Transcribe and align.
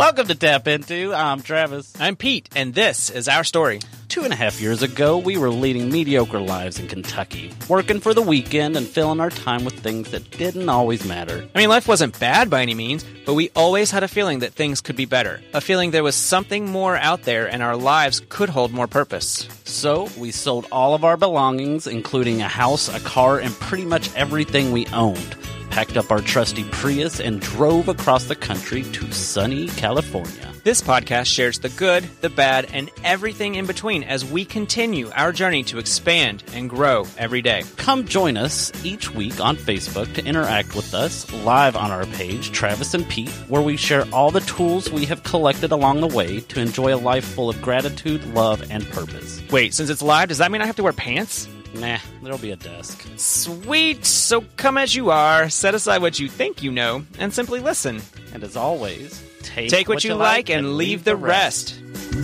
Welcome 0.00 0.28
to 0.28 0.34
Tap 0.34 0.66
Into. 0.66 1.12
I'm 1.12 1.42
Travis. 1.42 1.92
I'm 2.00 2.16
Pete, 2.16 2.48
and 2.56 2.72
this 2.72 3.10
is 3.10 3.28
our 3.28 3.44
story. 3.44 3.80
Two 4.08 4.22
and 4.22 4.32
a 4.32 4.36
half 4.36 4.58
years 4.58 4.82
ago, 4.82 5.18
we 5.18 5.36
were 5.36 5.50
leading 5.50 5.90
mediocre 5.90 6.40
lives 6.40 6.78
in 6.78 6.88
Kentucky, 6.88 7.52
working 7.68 8.00
for 8.00 8.14
the 8.14 8.22
weekend 8.22 8.78
and 8.78 8.86
filling 8.86 9.20
our 9.20 9.28
time 9.28 9.62
with 9.62 9.78
things 9.78 10.10
that 10.12 10.30
didn't 10.30 10.70
always 10.70 11.04
matter. 11.04 11.46
I 11.54 11.58
mean, 11.58 11.68
life 11.68 11.86
wasn't 11.86 12.18
bad 12.18 12.48
by 12.48 12.62
any 12.62 12.72
means, 12.72 13.04
but 13.26 13.34
we 13.34 13.50
always 13.54 13.90
had 13.90 14.02
a 14.02 14.08
feeling 14.08 14.38
that 14.38 14.54
things 14.54 14.80
could 14.80 14.96
be 14.96 15.04
better. 15.04 15.42
A 15.52 15.60
feeling 15.60 15.90
there 15.90 16.02
was 16.02 16.16
something 16.16 16.70
more 16.70 16.96
out 16.96 17.24
there 17.24 17.46
and 17.46 17.62
our 17.62 17.76
lives 17.76 18.22
could 18.30 18.48
hold 18.48 18.72
more 18.72 18.86
purpose. 18.86 19.46
So, 19.66 20.08
we 20.16 20.30
sold 20.30 20.66
all 20.72 20.94
of 20.94 21.04
our 21.04 21.18
belongings, 21.18 21.86
including 21.86 22.40
a 22.40 22.48
house, 22.48 22.88
a 22.88 23.00
car, 23.00 23.38
and 23.38 23.52
pretty 23.52 23.84
much 23.84 24.10
everything 24.14 24.72
we 24.72 24.86
owned 24.94 25.36
packed 25.70 25.96
up 25.96 26.10
our 26.10 26.20
trusty 26.20 26.64
Prius, 26.64 27.20
and 27.20 27.40
drove 27.40 27.88
across 27.88 28.24
the 28.24 28.36
country 28.36 28.82
to 28.82 29.10
sunny 29.12 29.68
California. 29.68 30.52
This 30.62 30.82
podcast 30.82 31.26
shares 31.26 31.58
the 31.58 31.70
good, 31.70 32.04
the 32.20 32.28
bad, 32.28 32.68
and 32.72 32.90
everything 33.02 33.54
in 33.54 33.64
between 33.64 34.02
as 34.02 34.24
we 34.24 34.44
continue 34.44 35.10
our 35.14 35.32
journey 35.32 35.62
to 35.64 35.78
expand 35.78 36.44
and 36.52 36.68
grow 36.68 37.06
every 37.16 37.40
day. 37.40 37.62
Come 37.76 38.04
join 38.04 38.36
us 38.36 38.70
each 38.84 39.14
week 39.14 39.40
on 39.40 39.56
Facebook 39.56 40.12
to 40.14 40.24
interact 40.24 40.74
with 40.76 40.92
us 40.92 41.32
live 41.32 41.76
on 41.76 41.90
our 41.90 42.04
page, 42.06 42.52
Travis 42.52 42.92
and 42.92 43.08
Pete, 43.08 43.30
where 43.48 43.62
we 43.62 43.78
share 43.78 44.04
all 44.12 44.30
the 44.30 44.40
tools 44.40 44.90
we 44.90 45.06
have 45.06 45.22
collected 45.22 45.72
along 45.72 46.02
the 46.02 46.14
way 46.14 46.40
to 46.40 46.60
enjoy 46.60 46.94
a 46.94 46.98
life 46.98 47.24
full 47.24 47.48
of 47.48 47.62
gratitude, 47.62 48.22
love, 48.34 48.62
and 48.70 48.86
purpose. 48.90 49.40
Wait, 49.50 49.72
since 49.72 49.88
it's 49.88 50.02
live, 50.02 50.28
does 50.28 50.38
that 50.38 50.52
mean 50.52 50.60
I 50.60 50.66
have 50.66 50.76
to 50.76 50.82
wear 50.82 50.92
pants? 50.92 51.48
Nah, 51.74 51.98
there'll 52.22 52.38
be 52.38 52.50
a 52.50 52.56
desk. 52.56 53.06
Sweet! 53.16 54.04
So 54.04 54.42
come 54.56 54.76
as 54.76 54.94
you 54.94 55.10
are, 55.10 55.48
set 55.48 55.74
aside 55.74 56.02
what 56.02 56.18
you 56.18 56.28
think 56.28 56.62
you 56.62 56.72
know, 56.72 57.04
and 57.18 57.32
simply 57.32 57.60
listen. 57.60 58.02
And 58.32 58.42
as 58.42 58.56
always, 58.56 59.22
take, 59.42 59.70
Take 59.70 59.88
what, 59.88 60.04
you 60.04 60.14
like 60.14 60.50
and 60.50 60.76
leave 60.76 61.04
the 61.04 61.16
rest. 61.16 61.80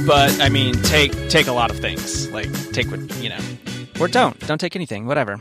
But 0.06 0.41
I 0.41 0.48
mean, 0.48 0.75
take 0.83 1.12
take 1.28 1.47
a 1.47 1.53
lot 1.53 1.70
of 1.70 1.78
things. 1.78 2.28
Like 2.30 2.50
take 2.72 2.91
what 2.91 3.00
you 3.22 3.28
know, 3.28 3.38
or 4.00 4.08
don't 4.08 4.38
don't 4.47 4.61
take 4.61 4.77
anything. 4.77 5.06
Whatever. 5.06 5.41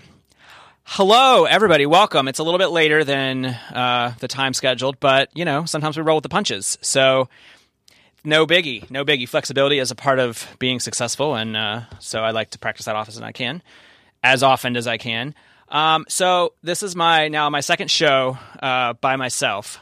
Hello, 0.84 1.46
everybody. 1.46 1.88
Welcome. 1.88 2.28
It's 2.28 2.38
a 2.38 2.44
little 2.44 2.60
bit 2.60 2.68
later 2.68 3.04
than 3.04 3.46
uh, 3.46 4.14
the 4.20 4.28
time 4.28 4.54
scheduled, 4.54 5.00
but 5.00 5.30
you 5.34 5.44
know, 5.44 5.66
sometimes 5.66 5.98
we 5.98 6.04
roll 6.04 6.18
with 6.18 6.24
the 6.24 6.30
punches. 6.30 6.78
So 6.82 7.28
no 8.24 8.46
biggie, 8.46 8.90
no 8.92 9.04
biggie. 9.04 9.28
Flexibility 9.28 9.80
is 9.80 9.90
a 9.90 9.96
part 9.96 10.20
of 10.20 10.48
being 10.60 10.80
successful, 10.80 11.34
and 11.36 11.58
uh, 11.58 11.82
so 12.00 12.24
I 12.24 12.32
like 12.32 12.52
to 12.52 12.60
practice 12.60 12.86
that 12.86 12.96
often 12.96 13.14
as 13.14 13.22
I 13.22 13.32
can, 13.32 13.64
as 14.26 14.42
often 14.42 14.76
as 14.76 14.88
I 14.88 14.98
can. 14.98 15.36
Um, 15.70 16.06
so 16.10 16.54
this 16.64 16.84
is 16.84 16.96
my 16.96 17.28
now 17.28 17.50
my 17.50 17.62
second 17.62 17.90
show 17.90 18.38
uh, 18.62 18.94
by 18.94 19.16
myself. 19.16 19.80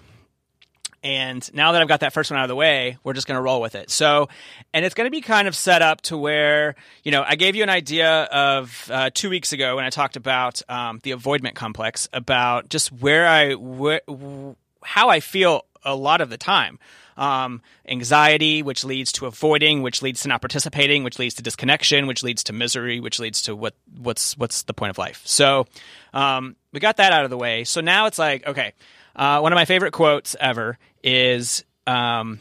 And 1.02 1.53
now 1.53 1.73
that 1.73 1.81
I've 1.81 1.88
got 1.89 1.99
that 1.99 2.13
first 2.13 2.31
one 2.31 2.39
out 2.39 2.44
of 2.44 2.47
the 2.47 2.55
way, 2.55 2.97
we're 3.03 3.11
just 3.11 3.27
going 3.27 3.36
to 3.36 3.41
roll 3.41 3.59
with 3.59 3.75
it. 3.75 3.89
So, 3.89 4.30
and 4.73 4.86
it's 4.86 4.95
going 4.95 5.05
to 5.05 5.11
be 5.11 5.19
kind 5.19 5.49
of 5.49 5.55
set 5.55 5.81
up 5.81 5.99
to 6.03 6.17
where, 6.17 6.75
you 7.03 7.11
know, 7.11 7.25
I 7.27 7.36
gave 7.36 7.58
you 7.58 7.64
an 7.64 7.69
idea 7.69 8.23
of 8.23 8.89
uh, 8.89 9.09
two 9.14 9.30
weeks 9.30 9.52
ago 9.52 9.75
when 9.75 9.83
I 9.83 9.89
talked 9.89 10.16
about 10.16 10.61
um, 10.69 11.02
the 11.03 11.11
avoidment 11.11 11.55
complex, 11.55 12.08
about 12.14 12.69
just 12.69 12.94
where 12.94 13.27
I, 13.27 13.55
wh- 13.55 14.55
how 14.81 15.09
I 15.09 15.19
feel 15.19 15.66
a 15.83 15.94
lot 15.94 16.21
of 16.21 16.30
the 16.30 16.38
time. 16.38 16.80
Um, 17.16 17.61
anxiety, 17.88 18.64
which 18.64 18.83
leads 18.83 19.11
to 19.14 19.25
avoiding, 19.25 19.81
which 19.83 20.02
leads 20.02 20.22
to 20.22 20.28
not 20.28 20.42
participating, 20.42 21.03
which 21.03 21.20
leads 21.20 21.36
to 21.36 21.44
disconnection, 21.44 22.08
which 22.08 22.23
leads 22.23 22.44
to 22.45 22.53
misery, 22.53 23.00
which 23.00 23.20
leads 23.20 23.44
to 23.44 23.55
what 23.55 23.75
what's 23.97 24.38
what's 24.38 24.64
the 24.64 24.73
point 24.73 24.89
of 24.89 24.97
life. 24.97 25.22
So 25.25 25.67
um, 26.14 26.55
we 26.72 26.80
got 26.80 26.97
that 26.97 27.14
out 27.14 27.23
of 27.23 27.30
the 27.30 27.38
way. 27.38 27.64
So 27.66 27.81
now 27.81 28.08
it's 28.08 28.17
like, 28.17 28.47
okay, 28.47 28.73
uh, 29.16 29.39
one 29.39 29.53
of 29.53 29.58
my 29.58 29.66
favorite 29.66 29.94
quotes 29.94 30.36
ever 30.39 30.77
is 31.04 31.64
um, 31.86 32.39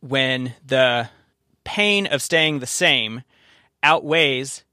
when 0.00 0.54
the 0.66 1.08
pain 1.64 2.06
of 2.06 2.20
staying 2.22 2.58
the 2.58 2.66
same 2.66 3.22
outweighs 3.82 4.64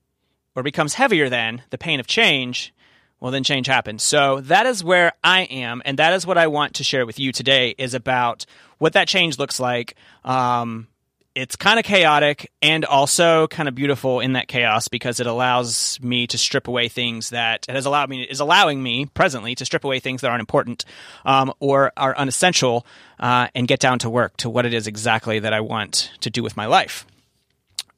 or 0.55 0.63
becomes 0.63 0.95
heavier 0.95 1.29
than 1.29 1.61
the 1.69 1.77
pain 1.77 1.99
of 1.99 2.07
change, 2.07 2.73
well 3.19 3.31
then 3.31 3.43
change 3.43 3.67
happens. 3.67 4.03
So 4.03 4.41
that 4.41 4.65
is 4.65 4.83
where 4.83 5.13
I 5.23 5.41
am, 5.41 5.81
and 5.85 5.99
that 5.99 6.13
is 6.13 6.25
what 6.25 6.37
I 6.37 6.47
want 6.47 6.75
to 6.75 6.83
share 6.83 7.05
with 7.05 7.19
you 7.19 7.31
today 7.31 7.75
is 7.77 7.93
about 7.93 8.45
what 8.77 8.93
that 8.93 9.07
change 9.07 9.37
looks 9.37 9.59
like. 9.59 9.95
Um, 10.23 10.87
it's 11.35 11.55
kind 11.55 11.79
of 11.79 11.85
chaotic 11.85 12.51
and 12.61 12.83
also 12.83 13.47
kind 13.47 13.69
of 13.69 13.75
beautiful 13.75 14.19
in 14.19 14.33
that 14.33 14.49
chaos 14.49 14.89
because 14.89 15.21
it 15.21 15.27
allows 15.27 15.97
me 16.01 16.27
to 16.27 16.37
strip 16.37 16.67
away 16.67 16.89
things 16.89 17.29
that 17.29 17.65
it 17.69 17.75
has 17.75 17.85
allowed 17.85 18.09
me 18.09 18.23
is 18.23 18.41
allowing 18.41 18.83
me 18.83 19.05
presently 19.05 19.55
to 19.55 19.63
strip 19.63 19.85
away 19.85 19.99
things 20.01 20.19
that 20.19 20.29
aren't 20.29 20.41
important 20.41 20.83
um, 21.25 21.53
or 21.59 21.93
are 21.95 22.17
unessential 22.17 22.85
uh, 23.21 23.47
and 23.55 23.69
get 23.69 23.79
down 23.79 23.99
to 23.99 24.09
work 24.09 24.35
to 24.37 24.49
what 24.49 24.65
it 24.65 24.73
is 24.73 24.85
exactly 24.85 25.39
that 25.39 25.53
I 25.53 25.61
want 25.61 26.11
to 26.19 26.29
do 26.29 26.43
with 26.43 26.57
my 26.57 26.65
life. 26.65 27.05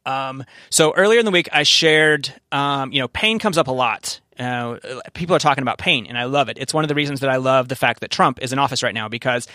Um, 0.06 0.44
so 0.70 0.94
earlier 0.94 1.20
in 1.20 1.26
the 1.26 1.32
week, 1.32 1.50
I 1.52 1.64
shared, 1.64 2.32
um, 2.52 2.94
you 2.94 3.00
know, 3.00 3.08
pain 3.08 3.40
comes 3.40 3.58
up 3.58 3.68
a 3.68 3.72
lot. 3.72 4.21
Uh, 4.40 4.78
people 5.14 5.36
are 5.36 5.40
talking 5.40 5.62
about 5.62 5.78
pain, 5.78 6.06
and 6.08 6.18
I 6.18 6.24
love 6.24 6.50
it. 6.50 6.58
It's 6.60 6.74
one 6.74 6.84
of 6.84 6.88
the 6.88 6.96
reasons 6.96 7.20
that 7.20 7.30
I 7.30 7.38
love 7.38 7.68
the 7.68 7.76
fact 7.76 8.00
that 8.02 8.12
Trump 8.12 8.42
is 8.42 8.54
in 8.54 8.60
office 8.60 8.82
right 8.82 8.94
now 8.94 9.08
because 9.08 9.48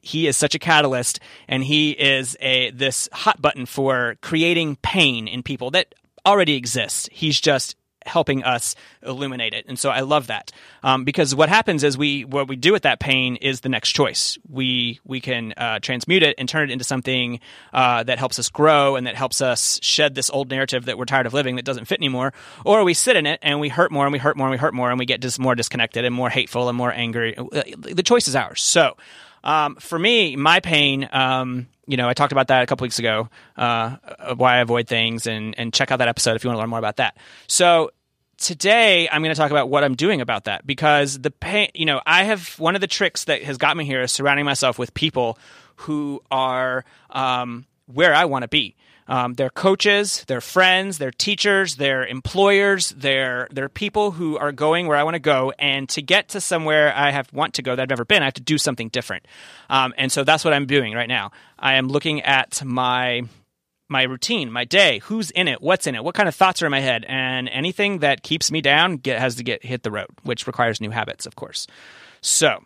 he 0.00 0.26
is 0.26 0.36
such 0.36 0.54
a 0.54 0.58
catalyst 0.58 1.18
and 1.48 1.64
he 1.64 1.92
is 1.92 2.36
a 2.40 2.70
this 2.72 3.08
hot 3.12 3.40
button 3.40 3.64
for 3.64 4.16
creating 4.20 4.76
pain 4.76 5.26
in 5.26 5.42
people 5.42 5.70
that 5.70 5.94
already 6.26 6.56
exists. 6.56 7.08
He's 7.10 7.40
just 7.40 7.76
helping 8.06 8.44
us 8.44 8.74
illuminate 9.02 9.54
it. 9.54 9.64
And 9.68 9.78
so 9.78 9.90
I 9.90 10.00
love 10.00 10.28
that. 10.28 10.52
Um, 10.82 11.04
because 11.04 11.34
what 11.34 11.48
happens 11.48 11.84
is 11.84 11.96
we 11.96 12.24
what 12.24 12.48
we 12.48 12.56
do 12.56 12.72
with 12.72 12.82
that 12.82 13.00
pain 13.00 13.36
is 13.36 13.60
the 13.60 13.68
next 13.68 13.92
choice. 13.92 14.38
We 14.48 15.00
we 15.04 15.20
can 15.20 15.52
uh, 15.56 15.78
transmute 15.80 16.22
it 16.22 16.34
and 16.38 16.48
turn 16.48 16.70
it 16.70 16.72
into 16.72 16.84
something 16.84 17.40
uh, 17.72 18.02
that 18.04 18.18
helps 18.18 18.38
us 18.38 18.48
grow 18.50 18.96
and 18.96 19.06
that 19.06 19.16
helps 19.16 19.40
us 19.40 19.78
shed 19.82 20.14
this 20.14 20.30
old 20.30 20.50
narrative 20.50 20.86
that 20.86 20.98
we're 20.98 21.04
tired 21.04 21.26
of 21.26 21.34
living 21.34 21.56
that 21.56 21.64
doesn't 21.64 21.86
fit 21.86 21.98
anymore. 21.98 22.32
Or 22.64 22.84
we 22.84 22.94
sit 22.94 23.16
in 23.16 23.26
it 23.26 23.40
and 23.42 23.60
we 23.60 23.68
hurt 23.68 23.90
more 23.90 24.04
and 24.06 24.12
we 24.12 24.18
hurt 24.18 24.36
more 24.36 24.46
and 24.46 24.52
we 24.52 24.58
hurt 24.58 24.74
more 24.74 24.90
and 24.90 24.98
we 24.98 25.06
get 25.06 25.20
just 25.20 25.38
more 25.38 25.54
disconnected 25.54 26.04
and 26.04 26.14
more 26.14 26.30
hateful 26.30 26.68
and 26.68 26.76
more 26.76 26.92
angry. 26.92 27.34
The 27.34 28.02
choice 28.02 28.28
is 28.28 28.36
ours. 28.36 28.62
So 28.62 28.96
um, 29.44 29.76
for 29.76 29.98
me, 29.98 30.36
my 30.36 30.60
pain, 30.60 31.08
um, 31.12 31.68
you 31.86 31.96
know, 31.96 32.08
I 32.08 32.14
talked 32.14 32.32
about 32.32 32.48
that 32.48 32.62
a 32.62 32.66
couple 32.66 32.84
weeks 32.84 32.98
ago, 32.98 33.28
uh, 33.56 33.96
why 34.36 34.56
I 34.56 34.58
avoid 34.58 34.88
things, 34.88 35.26
and 35.26 35.54
and 35.58 35.72
check 35.72 35.90
out 35.90 35.98
that 35.98 36.08
episode 36.08 36.36
if 36.36 36.44
you 36.44 36.48
want 36.48 36.56
to 36.56 36.60
learn 36.60 36.70
more 36.70 36.78
about 36.78 36.96
that. 36.96 37.16
So 37.46 37.90
today 38.38 39.08
I'm 39.10 39.22
going 39.22 39.34
to 39.34 39.40
talk 39.40 39.50
about 39.50 39.68
what 39.68 39.84
I'm 39.84 39.94
doing 39.94 40.20
about 40.20 40.44
that 40.44 40.66
because 40.66 41.18
the 41.18 41.30
pain, 41.30 41.70
you 41.74 41.86
know, 41.86 42.00
I 42.06 42.24
have 42.24 42.58
one 42.58 42.74
of 42.74 42.80
the 42.80 42.86
tricks 42.86 43.24
that 43.24 43.42
has 43.42 43.58
got 43.58 43.76
me 43.76 43.84
here 43.84 44.02
is 44.02 44.12
surrounding 44.12 44.44
myself 44.44 44.78
with 44.78 44.94
people 44.94 45.38
who 45.76 46.22
are 46.30 46.84
um, 47.10 47.66
where 47.86 48.14
I 48.14 48.24
want 48.24 48.42
to 48.42 48.48
be. 48.48 48.76
Um, 49.06 49.34
they're 49.34 49.50
coaches, 49.50 50.24
they're 50.26 50.40
friends, 50.40 50.98
they're 50.98 51.10
teachers, 51.10 51.76
they're 51.76 52.06
employers, 52.06 52.90
they're 52.96 53.48
they're 53.50 53.68
people 53.68 54.12
who 54.12 54.38
are 54.38 54.52
going 54.52 54.86
where 54.86 54.96
I 54.96 55.02
want 55.02 55.14
to 55.14 55.20
go. 55.20 55.52
And 55.58 55.88
to 55.90 56.02
get 56.02 56.28
to 56.30 56.40
somewhere 56.40 56.92
I 56.94 57.10
have 57.10 57.32
want 57.32 57.54
to 57.54 57.62
go 57.62 57.76
that 57.76 57.82
I've 57.82 57.90
never 57.90 58.04
been, 58.04 58.22
I 58.22 58.26
have 58.26 58.34
to 58.34 58.42
do 58.42 58.58
something 58.58 58.88
different. 58.88 59.26
Um, 59.68 59.92
and 59.98 60.10
so 60.10 60.24
that's 60.24 60.44
what 60.44 60.54
I'm 60.54 60.66
doing 60.66 60.94
right 60.94 61.08
now. 61.08 61.32
I 61.58 61.74
am 61.74 61.88
looking 61.88 62.22
at 62.22 62.64
my 62.64 63.22
my 63.88 64.04
routine, 64.04 64.50
my 64.50 64.64
day, 64.64 65.00
who's 65.00 65.30
in 65.30 65.46
it, 65.46 65.60
what's 65.60 65.86
in 65.86 65.94
it, 65.94 66.02
what 66.02 66.14
kind 66.14 66.28
of 66.28 66.34
thoughts 66.34 66.62
are 66.62 66.66
in 66.66 66.70
my 66.70 66.80
head, 66.80 67.04
and 67.06 67.48
anything 67.50 67.98
that 67.98 68.22
keeps 68.22 68.50
me 68.50 68.62
down 68.62 68.96
get, 68.96 69.20
has 69.20 69.36
to 69.36 69.44
get 69.44 69.64
hit 69.64 69.82
the 69.82 69.90
road, 69.90 70.08
which 70.22 70.46
requires 70.46 70.80
new 70.80 70.90
habits, 70.90 71.26
of 71.26 71.36
course. 71.36 71.66
So 72.22 72.64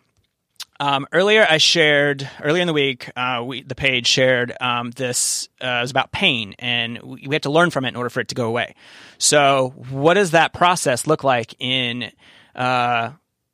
um, 0.79 1.07
earlier, 1.11 1.45
I 1.49 1.57
shared 1.57 2.29
earlier 2.41 2.61
in 2.61 2.67
the 2.67 2.73
week. 2.73 3.11
Uh, 3.15 3.43
we, 3.45 3.63
the 3.63 3.75
page 3.75 4.07
shared 4.07 4.53
um, 4.61 4.91
this 4.91 5.49
uh, 5.59 5.79
was 5.81 5.91
about 5.91 6.11
pain, 6.11 6.55
and 6.59 7.01
we, 7.01 7.27
we 7.27 7.35
have 7.35 7.41
to 7.43 7.51
learn 7.51 7.69
from 7.69 7.85
it 7.85 7.89
in 7.89 7.95
order 7.95 8.09
for 8.09 8.21
it 8.21 8.29
to 8.29 8.35
go 8.35 8.47
away. 8.47 8.75
So, 9.17 9.73
what 9.89 10.13
does 10.13 10.31
that 10.31 10.53
process 10.53 11.05
look 11.05 11.23
like 11.23 11.53
in 11.59 12.11
uh, 12.55 13.11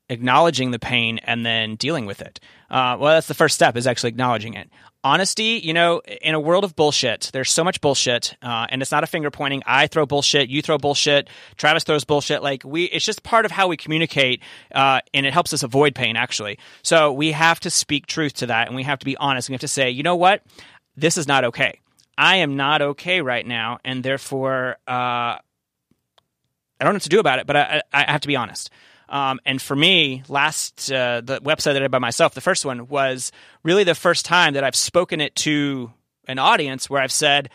acknowledging 0.10 0.72
the 0.72 0.80
pain 0.80 1.19
and 1.24 1.45
then 1.45 1.75
dealing 1.75 2.06
with 2.06 2.22
it? 2.22 2.39
Uh, 2.69 2.98
well, 3.00 3.16
that's 3.16 3.28
the 3.28 3.33
first 3.33 3.56
step 3.56 3.75
is 3.75 3.88
actually 3.88 4.10
acknowledging 4.10 4.54
it 4.54 4.69
honesty, 5.06 5.62
you 5.63 5.72
know, 5.72 6.02
in 6.22 6.34
a 6.34 6.40
world 6.40 6.63
of 6.63 6.75
bullshit, 6.75 7.30
there's 7.31 7.52
so 7.52 7.63
much 7.63 7.80
bullshit, 7.80 8.36
uh, 8.42 8.66
and 8.69 8.81
it's 8.81 8.92
not 8.92 9.04
a 9.04 9.07
finger 9.07 9.30
pointing. 9.30 9.62
I 9.66 9.86
throw 9.86 10.07
bullshit, 10.07 10.50
you 10.50 10.63
throw 10.63 10.80
bullshit, 10.80 11.30
Travis 11.57 11.84
throws 11.84 12.04
bullshit. 12.04 12.42
Like 12.42 12.63
we, 12.66 12.86
it's 12.86 13.06
just 13.06 13.22
part 13.22 13.46
of 13.46 13.52
how 13.52 13.68
we 13.68 13.78
communicate, 13.78 14.42
uh, 14.74 15.02
and 15.13 15.28
it 15.28 15.31
helps 15.31 15.54
us 15.54 15.62
avoid 15.62 15.94
pain. 15.94 16.18
Actually, 16.18 16.57
so 16.81 17.13
we 17.13 17.31
have 17.31 17.60
to 17.62 17.69
speak 17.69 18.07
truth 18.07 18.34
to 18.34 18.48
that, 18.48 18.68
and 18.68 18.75
we 18.75 18.81
have 18.81 18.98
to 19.00 19.06
be 19.06 19.16
honest. 19.18 19.48
We 19.48 19.54
have 19.54 19.62
to 19.62 19.68
say, 19.68 19.92
you 19.92 20.02
know 20.02 20.16
what, 20.16 20.42
this 20.98 21.18
is 21.18 21.28
not 21.28 21.46
okay. 21.46 21.80
I 22.18 22.38
am 22.38 22.56
not 22.56 22.81
okay 22.81 23.22
right 23.22 23.46
now, 23.46 23.78
and 23.86 24.04
therefore, 24.04 24.78
uh, 24.88 25.38
I 25.38 25.40
don't 26.80 26.94
know 26.94 26.96
what 26.96 27.04
to 27.04 27.10
do 27.10 27.19
about 27.19 27.38
it. 27.38 27.46
But 27.46 27.56
I, 27.56 27.81
I 27.94 28.12
have 28.12 28.22
to 28.22 28.28
be 28.28 28.36
honest. 28.36 28.72
Um, 29.10 29.40
and 29.46 29.62
for 29.62 29.75
me, 29.75 30.24
last 30.28 30.92
uh, 30.92 31.22
the 31.22 31.40
website 31.42 31.74
that 31.74 31.78
I 31.78 31.80
did 31.80 31.92
by 31.92 32.00
myself, 32.00 32.34
the 32.34 32.42
first 32.42 32.66
one 32.66 32.88
was 32.88 33.31
really 33.63 33.84
the 33.84 33.96
first 33.96 34.25
time 34.25 34.54
that 34.54 34.63
I've 34.63 34.75
spoken 34.75 35.22
it 35.22 35.36
to 35.38 35.92
an 36.28 36.40
audience 36.40 36.90
where 36.90 37.02
I've 37.02 37.12
said, 37.12 37.50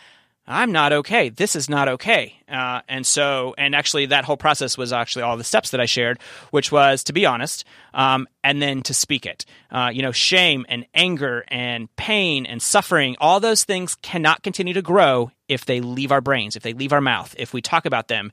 I'm 0.47 0.71
not 0.71 0.91
okay. 0.91 1.29
This 1.29 1.55
is 1.55 1.69
not 1.69 1.87
okay. 1.87 2.35
Uh, 2.49 2.81
and 2.89 3.05
so, 3.05 3.53
and 3.57 3.75
actually, 3.75 4.07
that 4.07 4.25
whole 4.25 4.37
process 4.37 4.77
was 4.77 4.91
actually 4.91 5.21
all 5.21 5.37
the 5.37 5.43
steps 5.43 5.71
that 5.71 5.79
I 5.79 5.85
shared, 5.85 6.19
which 6.49 6.71
was 6.71 7.03
to 7.05 7.13
be 7.13 7.25
honest, 7.25 7.63
um, 7.93 8.27
and 8.43 8.61
then 8.61 8.81
to 8.83 8.93
speak 8.93 9.25
it. 9.25 9.45
Uh, 9.69 9.91
you 9.93 10.01
know, 10.01 10.11
shame 10.11 10.65
and 10.67 10.85
anger 10.95 11.45
and 11.47 11.95
pain 11.95 12.45
and 12.45 12.61
suffering, 12.61 13.15
all 13.21 13.39
those 13.39 13.63
things 13.63 13.95
cannot 13.95 14.41
continue 14.41 14.73
to 14.73 14.81
grow 14.81 15.31
if 15.47 15.65
they 15.65 15.79
leave 15.79 16.11
our 16.11 16.21
brains, 16.21 16.55
if 16.55 16.63
they 16.63 16.73
leave 16.73 16.91
our 16.91 17.01
mouth, 17.01 17.35
if 17.37 17.53
we 17.53 17.61
talk 17.61 17.85
about 17.85 18.07
them. 18.07 18.31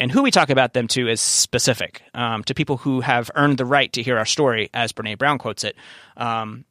And 0.00 0.12
who 0.12 0.22
we 0.22 0.30
talk 0.30 0.50
about 0.50 0.74
them 0.74 0.86
to 0.88 1.08
is 1.08 1.20
specific 1.20 2.02
um, 2.14 2.44
to 2.44 2.54
people 2.54 2.76
who 2.76 3.00
have 3.00 3.30
earned 3.34 3.58
the 3.58 3.64
right 3.64 3.92
to 3.94 4.02
hear 4.02 4.16
our 4.16 4.26
story, 4.26 4.70
as 4.72 4.92
Brene 4.92 5.18
Brown 5.18 5.38
quotes 5.38 5.64
it. 5.64 5.76
Um, 6.16 6.64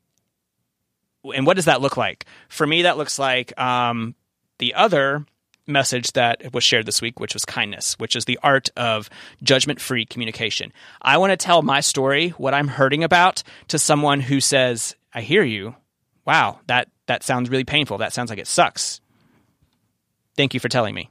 and 1.36 1.46
what 1.46 1.56
does 1.56 1.66
that 1.66 1.82
look 1.82 1.98
like? 1.98 2.26
For 2.48 2.66
me, 2.66 2.84
that 2.84 2.98
looks 2.98 3.20
like 3.20 3.60
um, 3.60 4.16
the 4.60 4.74
other 4.76 5.26
message 5.68 6.14
that 6.14 6.54
was 6.54 6.64
shared 6.64 6.86
this 6.86 7.02
week, 7.02 7.20
which 7.20 7.34
was 7.34 7.44
kindness, 7.44 8.00
which 8.00 8.16
is 8.16 8.24
the 8.24 8.40
art 8.42 8.70
of 8.78 9.10
judgment 9.44 9.82
free 9.82 10.06
communication. 10.06 10.72
I 11.02 11.18
want 11.18 11.32
to 11.32 11.38
tell 11.38 11.62
my 11.62 11.82
story, 11.82 12.30
what 12.30 12.54
I'm 12.54 12.70
hurting 12.70 13.04
about, 13.04 13.44
to 13.68 13.78
someone 13.78 14.22
who 14.22 14.40
says, 14.40 14.96
I 15.14 15.20
hear 15.22 15.44
you. 15.44 15.76
Wow, 16.26 16.62
that, 16.68 16.88
that 17.08 17.24
sounds 17.24 17.50
really 17.50 17.66
painful. 17.66 17.98
That 17.98 18.14
sounds 18.14 18.30
like 18.30 18.40
it 18.40 18.48
sucks. 18.48 19.02
Thank 20.38 20.54
you 20.54 20.62
for 20.62 20.70
telling 20.70 20.96
me. 20.96 21.10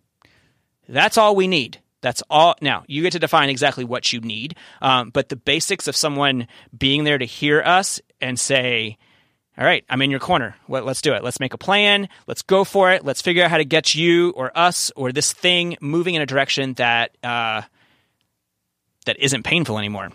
That's 0.89 1.19
all 1.19 1.37
we 1.37 1.47
need. 1.47 1.81
That's 2.07 2.23
all. 2.31 2.55
Now, 2.63 2.85
you 2.87 3.03
get 3.03 3.15
to 3.15 3.19
define 3.19 3.51
exactly 3.51 3.83
what 3.83 4.13
you 4.13 4.21
need, 4.21 4.55
um, 4.81 5.11
but 5.11 5.29
the 5.29 5.35
basics 5.35 5.89
of 5.89 5.97
someone 5.97 6.47
being 6.79 7.03
there 7.03 7.19
to 7.19 7.25
hear 7.25 7.61
us 7.61 8.01
and 8.21 8.39
say, 8.39 8.97
all 9.59 9.65
right, 9.65 9.85
I'm 9.91 10.01
in 10.03 10.13
your 10.13 10.21
corner. 10.21 10.55
Let's 10.69 11.03
do 11.03 11.15
it. 11.15 11.25
Let's 11.25 11.41
make 11.41 11.53
a 11.53 11.59
plan. 11.59 12.09
Let's 12.29 12.43
go 12.43 12.63
for 12.63 12.93
it. 12.93 13.05
Let's 13.05 13.23
figure 13.23 13.43
out 13.43 13.51
how 13.51 13.59
to 13.59 13.65
get 13.65 13.97
you 13.97 14.31
or 14.37 14.57
us 14.57 14.93
or 14.95 15.11
this 15.11 15.33
thing 15.33 15.79
moving 15.81 16.15
in 16.15 16.23
a 16.23 16.27
direction 16.27 16.75
that 16.75 17.17
uh, 17.25 17.63
that 19.07 19.19
isn't 19.19 19.43
painful 19.43 19.77
anymore. 19.77 20.11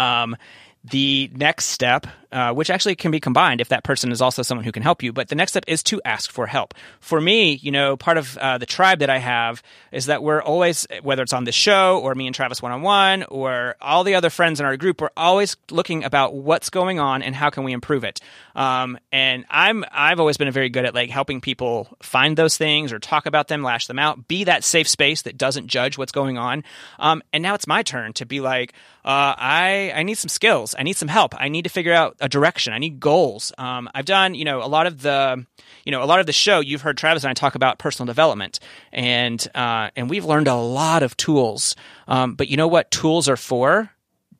Um, 0.00 0.36
the 0.82 1.30
next 1.32 1.66
step, 1.66 2.08
uh, 2.32 2.52
which 2.52 2.70
actually 2.70 2.94
can 2.94 3.10
be 3.10 3.20
combined 3.20 3.60
if 3.60 3.68
that 3.68 3.84
person 3.84 4.12
is 4.12 4.20
also 4.20 4.42
someone 4.42 4.64
who 4.64 4.72
can 4.72 4.82
help 4.82 5.02
you, 5.02 5.12
but 5.12 5.28
the 5.28 5.34
next 5.34 5.52
step 5.52 5.64
is 5.66 5.82
to 5.84 6.00
ask 6.04 6.30
for 6.30 6.46
help. 6.46 6.74
For 7.00 7.20
me, 7.20 7.54
you 7.54 7.70
know, 7.70 7.96
part 7.96 8.18
of 8.18 8.36
uh, 8.38 8.58
the 8.58 8.66
tribe 8.66 8.98
that 9.00 9.10
I 9.10 9.18
have 9.18 9.62
is 9.92 10.06
that 10.06 10.22
we're 10.22 10.42
always, 10.42 10.86
whether 11.02 11.22
it's 11.22 11.32
on 11.32 11.44
this 11.44 11.54
show 11.54 12.00
or 12.00 12.14
me 12.14 12.26
and 12.26 12.34
Travis 12.34 12.60
one 12.60 12.72
on 12.72 12.82
one 12.82 13.22
or 13.24 13.76
all 13.80 14.04
the 14.04 14.14
other 14.14 14.30
friends 14.30 14.60
in 14.60 14.66
our 14.66 14.76
group, 14.76 15.00
we're 15.00 15.10
always 15.16 15.56
looking 15.70 16.04
about 16.04 16.34
what's 16.34 16.70
going 16.70 17.00
on 17.00 17.22
and 17.22 17.34
how 17.34 17.50
can 17.50 17.64
we 17.64 17.72
improve 17.72 18.04
it. 18.04 18.20
Um, 18.54 18.98
and 19.12 19.44
I'm 19.48 19.84
I've 19.90 20.20
always 20.20 20.36
been 20.36 20.50
very 20.50 20.68
good 20.68 20.84
at 20.84 20.94
like 20.94 21.10
helping 21.10 21.40
people 21.40 21.88
find 22.02 22.36
those 22.36 22.56
things 22.56 22.92
or 22.92 22.98
talk 22.98 23.26
about 23.26 23.48
them, 23.48 23.62
lash 23.62 23.86
them 23.86 23.98
out, 23.98 24.28
be 24.28 24.44
that 24.44 24.64
safe 24.64 24.88
space 24.88 25.22
that 25.22 25.38
doesn't 25.38 25.68
judge 25.68 25.96
what's 25.96 26.12
going 26.12 26.38
on. 26.38 26.64
Um, 26.98 27.22
and 27.32 27.42
now 27.42 27.54
it's 27.54 27.66
my 27.66 27.82
turn 27.82 28.12
to 28.14 28.26
be 28.26 28.40
like, 28.40 28.72
uh, 29.04 29.34
I 29.38 29.92
I 29.94 30.02
need 30.02 30.18
some 30.18 30.28
skills. 30.28 30.74
I 30.78 30.82
need 30.82 30.96
some 30.96 31.08
help. 31.08 31.34
I 31.38 31.48
need 31.48 31.62
to 31.62 31.70
figure 31.70 31.92
out 31.92 32.16
a 32.20 32.28
direction. 32.28 32.72
I 32.72 32.78
need 32.78 33.00
goals. 33.00 33.52
Um, 33.58 33.88
I've 33.94 34.04
done 34.04 34.34
you 34.34 34.44
know 34.44 34.62
a 34.62 34.68
lot 34.68 34.86
of 34.86 35.02
the 35.02 35.44
you 35.84 35.92
know 35.92 36.02
a 36.02 36.06
lot 36.06 36.20
of 36.20 36.26
the 36.26 36.32
show. 36.32 36.60
You've 36.60 36.82
heard 36.82 36.96
Travis 36.96 37.24
and 37.24 37.30
I 37.30 37.34
talk 37.34 37.54
about 37.54 37.78
personal 37.78 38.06
development, 38.06 38.60
and 38.92 39.46
uh, 39.54 39.90
and 39.96 40.10
we've 40.10 40.24
learned 40.24 40.48
a 40.48 40.54
lot 40.54 41.02
of 41.02 41.16
tools. 41.16 41.76
Um, 42.06 42.34
but 42.34 42.48
you 42.48 42.56
know 42.56 42.68
what 42.68 42.90
tools 42.90 43.28
are 43.28 43.36
for? 43.36 43.90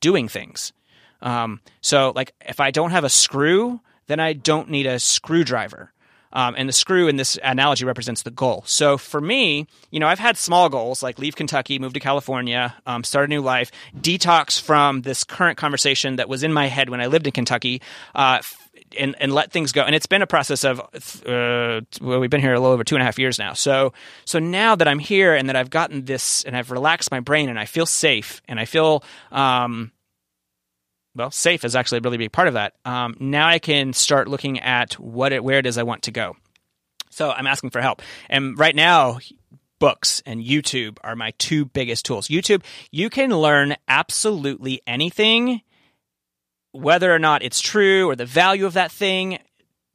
Doing 0.00 0.28
things. 0.28 0.72
Um, 1.20 1.60
so 1.80 2.12
like 2.14 2.34
if 2.40 2.60
I 2.60 2.70
don't 2.70 2.90
have 2.90 3.04
a 3.04 3.08
screw, 3.08 3.80
then 4.06 4.20
I 4.20 4.32
don't 4.32 4.70
need 4.70 4.86
a 4.86 4.98
screwdriver. 4.98 5.92
Um, 6.32 6.54
and 6.56 6.68
the 6.68 6.72
screw 6.72 7.08
in 7.08 7.16
this 7.16 7.38
analogy 7.42 7.84
represents 7.84 8.22
the 8.22 8.30
goal. 8.30 8.62
So 8.66 8.98
for 8.98 9.20
me, 9.20 9.66
you 9.90 10.00
know, 10.00 10.06
I've 10.06 10.18
had 10.18 10.36
small 10.36 10.68
goals 10.68 11.02
like 11.02 11.18
leave 11.18 11.36
Kentucky, 11.36 11.78
move 11.78 11.92
to 11.94 12.00
California, 12.00 12.74
um, 12.86 13.04
start 13.04 13.26
a 13.26 13.28
new 13.28 13.40
life, 13.40 13.70
detox 13.96 14.60
from 14.60 15.02
this 15.02 15.24
current 15.24 15.56
conversation 15.56 16.16
that 16.16 16.28
was 16.28 16.42
in 16.42 16.52
my 16.52 16.66
head 16.66 16.90
when 16.90 17.00
I 17.00 17.06
lived 17.06 17.26
in 17.26 17.32
Kentucky. 17.32 17.80
Uh, 18.14 18.40
and, 18.98 19.16
and 19.20 19.34
let 19.34 19.52
things 19.52 19.72
go. 19.72 19.82
And 19.82 19.94
it's 19.94 20.06
been 20.06 20.22
a 20.22 20.26
process 20.26 20.64
of, 20.64 20.80
uh, 20.80 21.80
well, 22.00 22.20
we've 22.20 22.30
been 22.30 22.40
here 22.40 22.54
a 22.54 22.60
little 22.60 22.72
over 22.72 22.84
two 22.84 22.94
and 22.94 23.02
a 23.02 23.04
half 23.04 23.18
years 23.18 23.38
now. 23.38 23.52
So, 23.52 23.92
so 24.24 24.38
now 24.38 24.76
that 24.76 24.88
I'm 24.88 24.98
here 24.98 25.34
and 25.34 25.48
that 25.50 25.56
I've 25.56 25.68
gotten 25.68 26.06
this 26.06 26.42
and 26.44 26.56
I've 26.56 26.70
relaxed 26.70 27.10
my 27.10 27.20
brain 27.20 27.50
and 27.50 27.58
I 27.58 27.66
feel 27.66 27.84
safe 27.84 28.40
and 28.48 28.58
I 28.58 28.64
feel, 28.64 29.04
um, 29.30 29.92
well, 31.14 31.30
safe 31.30 31.64
is 31.64 31.74
actually 31.74 31.98
a 31.98 32.00
really 32.02 32.18
big 32.18 32.32
part 32.32 32.48
of 32.48 32.54
that. 32.54 32.74
Um, 32.84 33.16
now 33.18 33.48
I 33.48 33.58
can 33.58 33.92
start 33.92 34.28
looking 34.28 34.60
at 34.60 34.94
what 34.94 35.32
it, 35.32 35.42
where 35.42 35.58
it 35.58 35.66
is 35.66 35.78
I 35.78 35.82
want 35.82 36.02
to 36.04 36.10
go. 36.10 36.36
So 37.10 37.30
I'm 37.30 37.46
asking 37.46 37.70
for 37.70 37.80
help. 37.80 38.02
And 38.28 38.58
right 38.58 38.76
now, 38.76 39.18
books 39.78 40.22
and 40.26 40.44
YouTube 40.44 40.98
are 41.02 41.16
my 41.16 41.32
two 41.38 41.64
biggest 41.64 42.04
tools. 42.04 42.28
YouTube, 42.28 42.62
you 42.90 43.10
can 43.10 43.30
learn 43.30 43.76
absolutely 43.88 44.80
anything, 44.86 45.62
whether 46.72 47.12
or 47.12 47.18
not 47.18 47.42
it's 47.42 47.60
true 47.60 48.08
or 48.08 48.16
the 48.16 48.26
value 48.26 48.66
of 48.66 48.74
that 48.74 48.92
thing. 48.92 49.38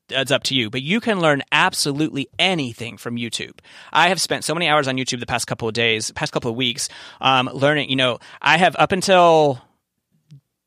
It's 0.09 0.31
up 0.31 0.43
to 0.43 0.55
you, 0.55 0.69
but 0.69 0.81
you 0.81 0.99
can 0.99 1.21
learn 1.21 1.43
absolutely 1.51 2.27
anything 2.37 2.97
from 2.97 3.15
YouTube. 3.15 3.57
I 3.91 4.09
have 4.09 4.19
spent 4.19 4.43
so 4.43 4.53
many 4.53 4.67
hours 4.67 4.87
on 4.87 4.97
YouTube 4.97 5.21
the 5.21 5.25
past 5.25 5.47
couple 5.47 5.67
of 5.67 5.73
days, 5.73 6.11
past 6.11 6.33
couple 6.33 6.51
of 6.51 6.57
weeks, 6.57 6.89
um, 7.21 7.49
learning. 7.53 7.89
You 7.89 7.95
know, 7.95 8.19
I 8.41 8.57
have 8.57 8.75
up 8.77 8.91
until 8.91 9.61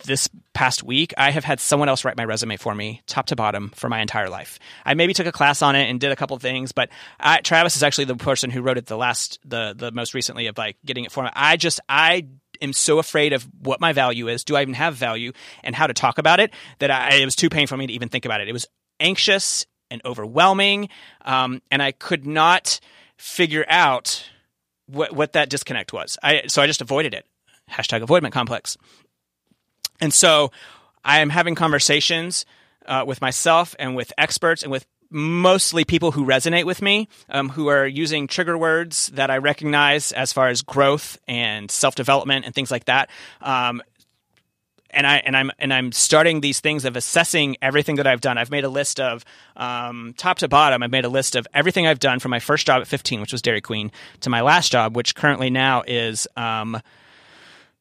this 0.07 0.29
past 0.55 0.83
week, 0.83 1.13
I 1.17 1.31
have 1.31 1.45
had 1.45 1.61
someone 1.61 1.89
else 1.89 2.05
write 2.05 2.17
my 2.17 2.25
resume 2.25 2.57
for 2.57 2.75
me, 2.75 3.03
top 3.07 3.27
to 3.27 3.37
bottom, 3.37 3.71
for 3.75 3.89
my 3.89 4.01
entire 4.01 4.29
life. 4.29 4.59
I 4.85 4.95
maybe 4.95 5.13
took 5.13 5.27
a 5.27 5.33
class 5.33 5.63
on 5.63 5.77
it 5.77 5.89
and 5.89 6.01
did 6.01 6.13
a 6.13 6.17
couple 6.17 6.39
things, 6.39 6.73
but 6.73 6.89
I, 7.21 7.41
Travis 7.41 7.77
is 7.77 7.83
actually 7.83 8.07
the 8.07 8.17
person 8.17 8.51
who 8.51 8.63
wrote 8.63 8.79
it 8.79 8.87
the 8.87 8.97
last, 8.97 9.39
the 9.45 9.75
the 9.77 9.93
most 9.93 10.15
recently 10.15 10.47
of 10.47 10.57
like 10.57 10.77
getting 10.85 11.05
it 11.05 11.13
for 11.13 11.25
me. 11.25 11.31
I 11.35 11.57
just 11.57 11.81
I 11.89 12.27
am 12.61 12.73
so 12.73 12.99
afraid 12.99 13.33
of 13.33 13.47
what 13.61 13.81
my 13.81 13.93
value 13.93 14.29
is. 14.29 14.45
Do 14.45 14.57
I 14.57 14.63
even 14.63 14.75
have 14.75 14.95
value 14.95 15.33
and 15.63 15.75
how 15.75 15.87
to 15.87 15.95
talk 15.95 16.19
about 16.19 16.41
it 16.41 16.53
that 16.79 16.91
I, 16.91 17.17
it 17.17 17.25
was 17.25 17.37
too 17.37 17.51
painful 17.51 17.77
for 17.77 17.79
me 17.79 17.87
to 17.87 17.93
even 17.93 18.09
think 18.09 18.25
about 18.25 18.41
it. 18.41 18.49
It 18.49 18.53
was 18.53 18.67
anxious 19.01 19.67
and 19.91 20.01
overwhelming, 20.05 20.89
um, 21.25 21.63
and 21.71 21.83
I 21.83 21.93
could 21.93 22.27
not 22.27 22.81
figure 23.19 23.65
out 23.69 24.29
what 24.87 25.13
what 25.13 25.33
that 25.33 25.49
disconnect 25.49 25.93
was. 25.93 26.19
I 26.23 26.45
so 26.47 26.63
I 26.63 26.67
just 26.67 26.81
avoided 26.81 27.15
it. 27.15 27.27
Hashtag 27.71 28.03
avoidment 28.03 28.33
complex. 28.33 28.77
And 30.01 30.13
so 30.13 30.51
I 31.05 31.21
am 31.21 31.31
having 31.31 31.55
conversations 31.55 32.45
uh, 32.87 33.05
with 33.07 33.21
myself 33.21 33.75
and 33.79 33.97
with 33.97 34.13
experts 34.19 34.63
and 34.63 34.71
with 34.73 34.87
mostly 35.11 35.85
people 35.85 36.13
who 36.13 36.25
resonate 36.27 36.65
with 36.65 36.83
me, 36.83 37.09
um, 37.29 37.51
who 37.51 37.69
are 37.69 37.87
using 37.87 38.27
trigger 38.27 38.59
words 38.59 39.09
that 39.15 39.31
I 39.31 39.39
recognize 39.39 40.13
as 40.13 40.33
far 40.33 40.49
as 40.49 40.63
growth 40.63 41.19
and 41.29 41.71
self 41.71 41.95
development 41.95 42.45
and 42.45 42.55
things 42.55 42.71
like 42.71 42.87
that. 42.87 43.11
Um, 43.41 43.83
and 44.91 45.07
I 45.07 45.17
and 45.19 45.37
I'm 45.37 45.51
and 45.59 45.73
I'm 45.75 45.93
starting 45.93 46.41
these 46.41 46.61
things 46.61 46.85
of 46.85 46.97
assessing 46.97 47.57
everything 47.61 47.97
that 47.97 48.07
I've 48.07 48.21
done. 48.21 48.39
I've 48.39 48.51
made 48.51 48.65
a 48.65 48.69
list 48.69 48.99
of 48.99 49.25
um, 49.57 50.15
top 50.17 50.39
to 50.39 50.49
bottom. 50.49 50.83
I've 50.83 50.91
made 50.91 51.05
a 51.05 51.11
list 51.11 51.37
of 51.37 51.47
everything 51.53 51.87
I've 51.87 51.99
done 51.99 52.19
from 52.19 52.31
my 52.31 52.41
first 52.41 52.67
job 52.67 52.81
at 52.81 52.89
15, 52.89 53.21
which 53.21 53.33
was 53.33 53.43
Dairy 53.43 53.61
Queen, 53.61 53.93
to 54.21 54.31
my 54.31 54.41
last 54.41 54.73
job, 54.73 54.97
which 54.97 55.15
currently 55.15 55.51
now 55.51 55.83
is. 55.87 56.27
Um, 56.37 56.81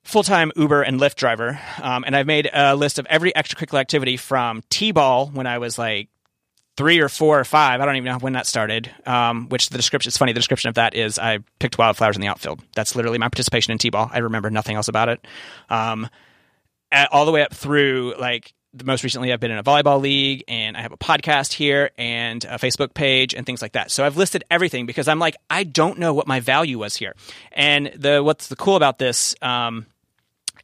full 0.06 0.24
time 0.24 0.52
Uber 0.56 0.84
and 0.84 1.00
Lyft 1.00 1.16
driver. 1.16 1.60
Um, 1.82 2.04
and 2.06 2.16
I've 2.16 2.28
made 2.28 2.50
a 2.54 2.76
list 2.76 3.00
of 3.00 3.06
every 3.08 3.34
extracurricular 3.34 3.80
activity 3.80 4.16
from 4.16 4.64
T 4.70 4.92
ball 4.92 5.28
when 5.28 5.48
I 5.48 5.58
was 5.58 5.78
like 5.78 6.08
three 6.78 7.00
or 7.00 7.10
four 7.10 7.40
or 7.40 7.44
five. 7.44 7.82
I 7.82 7.86
don't 7.86 7.96
even 7.96 8.12
know 8.12 8.20
when 8.20 8.34
that 8.34 8.46
started. 8.46 8.90
Um, 9.06 9.50
which 9.50 9.70
the 9.70 9.78
description 9.78 10.10
is 10.10 10.18
funny. 10.18 10.32
The 10.32 10.40
description 10.40 10.70
of 10.70 10.76
that 10.76 10.94
is 10.94 11.20
I 11.20 11.40
picked 11.60 11.78
wildflowers 11.78 12.16
in 12.16 12.22
the 12.22 12.28
outfield. 12.28 12.62
That's 12.76 12.96
literally 12.96 13.18
my 13.18 13.28
participation 13.28 13.72
in 13.72 13.78
T 13.78 13.90
ball. 13.90 14.10
I 14.12 14.20
remember 14.20 14.50
nothing 14.50 14.76
else 14.76 14.88
about 14.88 15.10
it. 15.10 15.26
Um, 15.70 16.08
at, 16.92 17.12
all 17.12 17.26
the 17.26 17.32
way 17.32 17.42
up 17.42 17.54
through 17.54 18.14
like 18.20 18.54
most 18.84 19.04
recently 19.04 19.32
I've 19.32 19.40
been 19.40 19.52
in 19.52 19.58
a 19.58 19.64
volleyball 19.64 20.02
league 20.02 20.44
and 20.48 20.76
I 20.76 20.82
have 20.82 20.92
a 20.92 20.98
podcast 20.98 21.54
here 21.54 21.92
and 21.98 22.44
a 22.44 22.58
Facebook 22.58 22.94
page 22.94 23.34
and 23.34 23.46
things 23.46 23.62
like 23.62 23.72
that. 23.72 23.90
So 23.90 24.06
I've 24.06 24.18
listed 24.18 24.44
everything 24.52 24.86
because 24.86 25.08
I'm 25.08 25.18
like 25.18 25.36
I 25.50 25.64
don't 25.64 25.98
know 25.98 26.14
what 26.14 26.28
my 26.28 26.42
value 26.42 26.78
was 26.78 26.96
here. 26.96 27.16
And 27.54 27.88
the 27.96 28.22
what's 28.22 28.48
the 28.48 28.56
cool 28.56 28.76
about 28.76 29.00
this 29.00 29.34
um, 29.42 29.86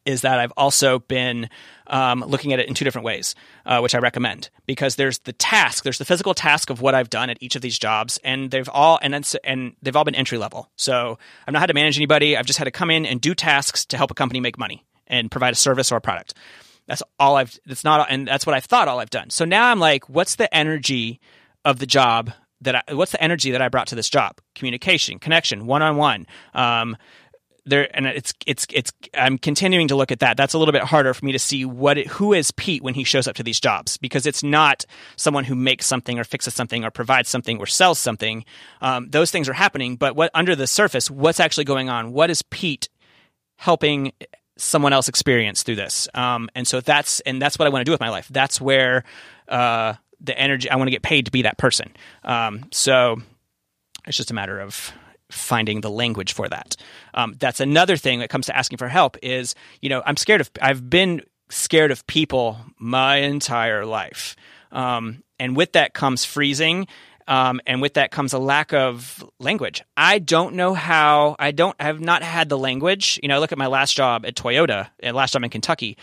is 0.06 0.22
that 0.22 0.40
I've 0.40 0.54
also 0.58 1.00
been 1.00 1.50
um, 1.88 2.24
looking 2.26 2.54
at 2.54 2.60
it 2.60 2.68
in 2.68 2.74
two 2.74 2.86
different 2.86 3.06
ways, 3.06 3.36
uh, 3.66 3.80
which 3.80 3.94
I 3.94 4.00
recommend 4.00 4.50
because 4.66 4.96
there's 4.96 5.20
the 5.20 5.34
task, 5.34 5.84
there's 5.84 5.98
the 5.98 6.06
physical 6.06 6.34
task 6.34 6.70
of 6.70 6.82
what 6.82 6.96
I've 6.96 7.10
done 7.10 7.30
at 7.30 7.38
each 7.42 7.56
of 7.56 7.62
these 7.62 7.78
jobs, 7.78 8.20
and 8.24 8.50
they've 8.52 8.70
all 8.70 9.00
and 9.02 9.14
and 9.44 9.76
they've 9.82 9.96
all 9.96 10.04
been 10.04 10.16
entry 10.16 10.38
level. 10.38 10.72
So 10.76 11.18
I've 11.48 11.54
not 11.54 11.60
had 11.60 11.68
to 11.68 11.74
manage 11.74 11.98
anybody. 11.98 12.38
I've 12.38 12.46
just 12.46 12.60
had 12.60 12.66
to 12.66 12.72
come 12.72 12.90
in 12.90 13.06
and 13.06 13.22
do 13.22 13.36
tasks 13.36 13.86
to 13.88 13.98
help 13.98 14.12
a 14.12 14.16
company 14.16 14.40
make 14.40 14.58
money 14.58 14.86
and 15.08 15.30
provide 15.30 15.54
a 15.54 15.58
service 15.58 15.92
or 15.92 15.98
a 15.98 16.02
product. 16.02 16.34
That's 16.88 17.04
all 17.20 17.36
I've. 17.36 17.58
It's 17.68 17.84
not, 17.84 18.08
and 18.10 18.28
that's 18.28 18.46
what 18.46 18.56
I've 18.56 18.66
thought 18.66 18.88
all 18.88 19.00
I've 19.00 19.10
done. 19.10 19.30
So 19.30 19.46
now 19.46 19.70
I'm 19.70 19.80
like, 19.80 20.10
what's 20.10 20.36
the 20.36 20.54
energy 20.56 21.20
of 21.64 21.80
the 21.80 21.86
job 21.86 22.32
that 22.62 22.76
I, 22.76 22.94
what's 22.94 23.12
the 23.12 23.24
energy 23.24 23.52
that 23.52 23.62
I 23.62 23.70
brought 23.70 23.88
to 23.88 23.96
this 23.96 24.10
job? 24.10 24.40
Communication, 24.56 25.20
connection, 25.20 25.66
one 25.66 25.82
on 25.82 25.98
one 25.98 26.26
there 27.66 27.96
and 27.96 28.08
it's 28.08 28.34
it's 28.48 28.66
it's 28.72 28.92
I'm 29.14 29.38
continuing 29.38 29.88
to 29.90 29.96
look 29.96 30.12
at 30.12 30.20
that. 30.20 30.38
That's 30.38 30.54
a 30.54 30.58
little 30.58 30.72
bit 30.72 30.84
harder 30.84 31.14
for 31.14 31.26
me 31.26 31.32
to 31.32 31.40
see 31.40 31.64
what 31.66 31.98
it, 31.98 32.08
who 32.08 32.34
is 32.34 32.52
Pete 32.52 32.82
when 32.82 32.94
he 32.94 33.04
shows 33.04 33.28
up 33.28 33.36
to 33.36 33.44
these 33.44 33.60
jobs 33.60 33.98
because 33.98 34.26
it's 34.26 34.44
not 34.44 34.86
someone 35.16 35.44
who 35.44 35.56
makes 35.56 35.86
something 35.86 36.18
or 36.18 36.24
fixes 36.24 36.56
something 36.56 36.84
or 36.84 36.92
provides 36.92 37.30
something 37.30 37.60
or 37.60 37.66
sells 37.68 38.00
something. 38.00 38.46
Um, 38.82 39.10
those 39.10 39.32
things 39.32 39.48
are 39.48 39.54
happening, 39.54 39.96
but 39.96 40.16
what 40.16 40.32
under 40.34 40.56
the 40.56 40.68
surface, 40.68 41.12
what's 41.12 41.40
actually 41.40 41.66
going 41.66 41.90
on? 41.90 42.14
What 42.14 42.30
is 42.30 42.42
Pete 42.42 42.90
helping 43.58 44.14
someone 44.58 44.94
else 44.94 45.08
experience 45.08 45.62
through 45.62 45.76
this? 45.76 46.08
Um, 46.16 46.50
and 46.56 46.68
so 46.68 46.82
that's 46.82 47.20
and 47.22 47.40
that's 47.40 47.60
what 47.60 47.68
I 47.68 47.70
want 47.70 47.82
to 47.82 47.86
do 47.86 47.92
with 47.92 48.02
my 48.02 48.10
life. 48.10 48.28
That's 48.32 48.60
where 48.60 49.04
uh, 49.48 49.94
the 50.20 50.38
energy 50.38 50.70
I 50.70 50.78
want 50.78 50.88
to 50.88 50.92
get 50.92 51.04
paid 51.04 51.26
to 51.26 51.32
be 51.32 51.44
that 51.44 51.60
person. 51.60 51.92
Um, 52.24 52.66
so 52.72 53.18
it's 54.08 54.18
just 54.18 54.32
a 54.32 54.34
matter 54.34 54.60
of 54.60 54.92
finding 55.32 55.82
the 55.82 55.90
language 55.90 56.34
for 56.34 56.48
that. 56.50 56.76
Um, 57.14 57.36
that's 57.40 57.60
another 57.60 57.98
thing 57.98 58.20
that 58.20 58.30
comes 58.30 58.46
to 58.46 58.56
asking 58.56 58.78
for 58.78 58.88
help 58.88 59.18
is, 59.24 59.56
you 59.82 59.90
know, 59.90 60.04
I'm 60.06 60.18
scared 60.18 60.42
of, 60.42 60.52
I've 60.62 60.90
been 60.90 61.22
scared 61.50 61.92
of 61.92 62.06
people 62.06 62.58
my 62.78 63.18
entire 63.18 63.86
life. 63.86 64.36
Um, 64.72 65.24
and 65.40 65.56
with 65.56 65.74
that 65.74 65.94
comes 65.94 66.24
freezing. 66.24 66.88
Um, 67.28 67.62
and 67.66 67.82
with 67.82 67.94
that 67.94 68.12
comes 68.12 68.34
a 68.34 68.40
lack 68.40 68.74
of 68.74 69.24
language. 69.40 69.84
I 69.96 70.20
don't 70.20 70.56
know 70.56 70.74
how, 70.74 71.36
I 71.40 71.52
don't, 71.52 71.76
I 71.80 71.86
have 71.86 72.00
not 72.00 72.24
had 72.24 72.50
the 72.50 72.58
language. 72.58 73.20
You 73.22 73.30
know, 73.30 73.36
I 73.36 73.40
look 73.40 73.52
at 73.52 73.58
my 73.58 73.68
last 73.68 73.96
job 73.96 74.26
at 74.26 74.36
Toyota, 74.36 74.90
and 75.00 75.16
last 75.16 75.34
job 75.34 75.44
in 75.44 75.50
Kentucky. 75.50 75.98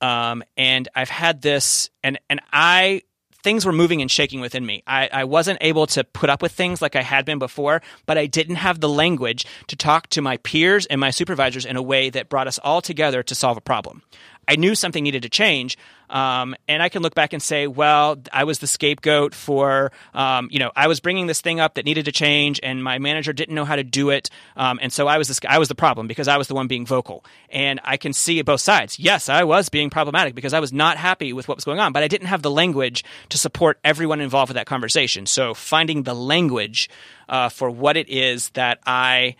Um, 0.00 0.42
and 0.56 0.88
I've 0.94 1.08
had 1.08 1.42
this, 1.42 1.90
and, 2.02 2.18
and 2.28 2.40
I 2.52 3.02
things 3.42 3.64
were 3.64 3.72
moving 3.72 4.00
and 4.00 4.10
shaking 4.10 4.40
within 4.40 4.66
me. 4.66 4.82
I, 4.86 5.08
I 5.12 5.24
wasn't 5.24 5.58
able 5.60 5.86
to 5.88 6.04
put 6.04 6.30
up 6.30 6.42
with 6.42 6.52
things 6.52 6.82
like 6.82 6.96
I 6.96 7.02
had 7.02 7.24
been 7.24 7.38
before, 7.38 7.82
but 8.06 8.18
I 8.18 8.26
didn't 8.26 8.56
have 8.56 8.80
the 8.80 8.88
language 8.88 9.46
to 9.68 9.76
talk 9.76 10.08
to 10.08 10.22
my 10.22 10.38
peers 10.38 10.86
and 10.86 11.00
my 11.00 11.10
supervisors 11.10 11.64
in 11.64 11.76
a 11.76 11.82
way 11.82 12.10
that 12.10 12.28
brought 12.28 12.48
us 12.48 12.58
all 12.58 12.80
together 12.80 13.22
to 13.22 13.34
solve 13.34 13.56
a 13.56 13.62
problem. 13.62 14.02
I 14.48 14.56
knew 14.56 14.74
something 14.74 15.04
needed 15.04 15.22
to 15.22 15.28
change. 15.28 15.76
Um, 16.10 16.56
and 16.66 16.82
I 16.82 16.88
can 16.88 17.02
look 17.02 17.14
back 17.14 17.34
and 17.34 17.42
say, 17.42 17.66
well, 17.66 18.16
I 18.32 18.44
was 18.44 18.60
the 18.60 18.66
scapegoat 18.66 19.34
for, 19.34 19.92
um, 20.14 20.48
you 20.50 20.58
know, 20.58 20.72
I 20.74 20.88
was 20.88 21.00
bringing 21.00 21.26
this 21.26 21.42
thing 21.42 21.60
up 21.60 21.74
that 21.74 21.84
needed 21.84 22.06
to 22.06 22.12
change, 22.12 22.58
and 22.62 22.82
my 22.82 22.98
manager 22.98 23.34
didn't 23.34 23.54
know 23.54 23.66
how 23.66 23.76
to 23.76 23.84
do 23.84 24.08
it, 24.08 24.30
um, 24.56 24.78
and 24.80 24.90
so 24.90 25.06
I 25.06 25.18
was 25.18 25.28
this, 25.28 25.38
I 25.46 25.58
was 25.58 25.68
the 25.68 25.74
problem 25.74 26.06
because 26.06 26.26
I 26.26 26.38
was 26.38 26.48
the 26.48 26.54
one 26.54 26.66
being 26.66 26.86
vocal. 26.86 27.26
And 27.50 27.78
I 27.84 27.98
can 27.98 28.14
see 28.14 28.40
both 28.40 28.62
sides. 28.62 28.98
Yes, 28.98 29.28
I 29.28 29.44
was 29.44 29.68
being 29.68 29.90
problematic 29.90 30.34
because 30.34 30.54
I 30.54 30.60
was 30.60 30.72
not 30.72 30.96
happy 30.96 31.34
with 31.34 31.46
what 31.46 31.58
was 31.58 31.64
going 31.64 31.78
on, 31.78 31.92
but 31.92 32.02
I 32.02 32.08
didn't 32.08 32.28
have 32.28 32.40
the 32.40 32.50
language 32.50 33.04
to 33.28 33.36
support 33.36 33.78
everyone 33.84 34.22
involved 34.22 34.48
with 34.48 34.56
that 34.56 34.66
conversation. 34.66 35.26
So 35.26 35.52
finding 35.52 36.04
the 36.04 36.14
language 36.14 36.88
uh, 37.28 37.50
for 37.50 37.68
what 37.68 37.98
it 37.98 38.08
is 38.08 38.48
that 38.50 38.78
I, 38.86 39.36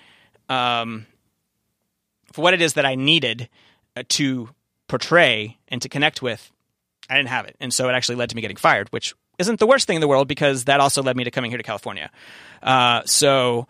um, 0.51 1.07
for 2.33 2.43
what 2.43 2.53
it 2.53 2.61
is 2.61 2.75
that 2.75 2.85
I 2.85 2.95
needed 2.95 3.49
uh, 3.97 4.03
to 4.11 4.51
portray 4.89 5.59
and 5.69 5.81
to 5.83 5.89
connect 5.89 6.23
with, 6.23 6.51
I 7.09 7.17
didn't 7.17 7.29
have 7.29 7.47
it. 7.47 7.57
And 7.61 7.73
so 7.73 7.89
it 7.89 7.93
actually 7.93 8.17
led 8.17 8.31
to 8.31 8.37
me 8.37 8.43
getting 8.43 8.57
fired, 8.57 8.89
which 8.91 9.15
isn't 9.39 9.61
the 9.61 9.67
worst 9.67 9.87
thing 9.87 9.97
in 9.97 10.01
the 10.01 10.09
world 10.09 10.29
because 10.29 10.65
that 10.65 10.81
also 10.81 11.03
led 11.03 11.17
me 11.17 11.25
to 11.25 11.31
coming 11.31 11.51
here 11.51 11.59
to 11.59 11.65
California. 11.65 12.11
Uh, 12.63 13.03
so 13.05 13.69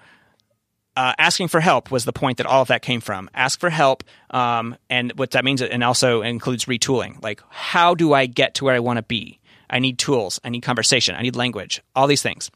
uh, 0.97 1.13
asking 1.19 1.47
for 1.47 1.61
help 1.61 1.91
was 1.91 2.05
the 2.05 2.13
point 2.13 2.39
that 2.39 2.47
all 2.47 2.63
of 2.63 2.69
that 2.69 2.83
came 2.83 3.01
from. 3.01 3.31
Ask 3.33 3.61
for 3.61 3.71
help, 3.71 4.03
um, 4.31 4.77
and 4.91 5.13
what 5.17 5.31
that 5.33 5.45
means, 5.45 5.63
and 5.63 5.85
also 5.85 6.23
includes 6.23 6.65
retooling. 6.65 7.23
Like, 7.23 7.41
how 7.51 7.95
do 7.95 8.13
I 8.13 8.27
get 8.27 8.55
to 8.55 8.65
where 8.65 8.75
I 8.75 8.81
want 8.81 8.97
to 8.97 9.05
be? 9.05 9.39
I 9.71 9.79
need 9.79 9.99
tools. 9.99 10.41
I 10.43 10.49
need 10.49 10.63
conversation. 10.63 11.15
I 11.15 11.23
need 11.23 11.37
language. 11.37 11.83
All 11.95 12.09
these 12.09 12.23
things. 12.23 12.51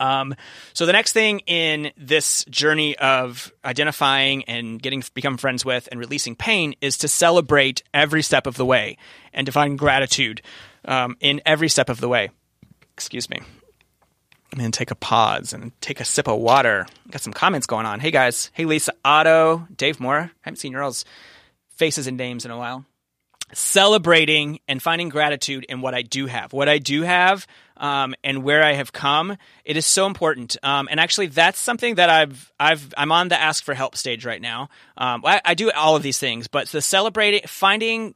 Um, 0.00 0.34
so 0.72 0.86
the 0.86 0.92
next 0.92 1.12
thing 1.12 1.40
in 1.40 1.92
this 1.96 2.44
journey 2.46 2.96
of 2.98 3.52
identifying 3.64 4.44
and 4.44 4.80
getting 4.80 5.02
become 5.14 5.36
friends 5.36 5.64
with 5.64 5.88
and 5.90 6.00
releasing 6.00 6.34
pain 6.34 6.74
is 6.80 6.98
to 6.98 7.08
celebrate 7.08 7.82
every 7.92 8.22
step 8.22 8.46
of 8.46 8.56
the 8.56 8.64
way 8.64 8.96
and 9.32 9.46
to 9.46 9.52
find 9.52 9.78
gratitude 9.78 10.42
um, 10.84 11.16
in 11.20 11.40
every 11.46 11.68
step 11.68 11.88
of 11.88 12.00
the 12.00 12.08
way. 12.08 12.30
Excuse 12.94 13.30
me. 13.30 13.40
And 14.58 14.72
take 14.72 14.90
a 14.90 14.96
pause 14.96 15.52
and 15.52 15.72
take 15.80 16.00
a 16.00 16.04
sip 16.04 16.28
of 16.28 16.38
water. 16.38 16.86
Got 17.10 17.22
some 17.22 17.32
comments 17.32 17.66
going 17.66 17.86
on. 17.86 17.98
Hey 17.98 18.10
guys. 18.10 18.50
Hey 18.52 18.64
Lisa 18.66 18.92
Otto, 19.04 19.66
Dave 19.74 19.98
Moore. 19.98 20.30
I 20.30 20.30
haven't 20.42 20.58
seen 20.58 20.72
your 20.72 20.82
all's 20.82 21.04
faces 21.70 22.06
and 22.06 22.16
names 22.16 22.44
in 22.44 22.50
a 22.52 22.58
while 22.58 22.84
celebrating 23.52 24.58
and 24.68 24.82
finding 24.82 25.08
gratitude 25.08 25.64
in 25.68 25.80
what 25.80 25.94
I 25.94 26.02
do 26.02 26.26
have. 26.26 26.52
What 26.52 26.68
I 26.68 26.78
do 26.78 27.02
have 27.02 27.46
um, 27.76 28.14
and 28.22 28.42
where 28.42 28.62
I 28.62 28.74
have 28.74 28.92
come, 28.92 29.36
it 29.64 29.76
is 29.76 29.86
so 29.86 30.06
important. 30.06 30.56
Um, 30.62 30.88
and 30.90 31.00
actually, 31.00 31.26
that's 31.26 31.58
something 31.58 31.96
that 31.96 32.10
I've 32.10 32.52
I've 32.58 32.92
I'm 32.96 33.12
on 33.12 33.28
the 33.28 33.40
ask 33.40 33.64
for 33.64 33.74
help 33.74 33.96
stage 33.96 34.24
right 34.24 34.40
now. 34.40 34.68
Um, 34.96 35.22
I, 35.24 35.40
I, 35.44 35.54
do 35.54 35.70
all 35.72 35.96
of 35.96 36.02
these 36.02 36.18
things, 36.18 36.46
but 36.46 36.68
the 36.68 36.80
celebrating, 36.80 37.42
finding 37.46 38.14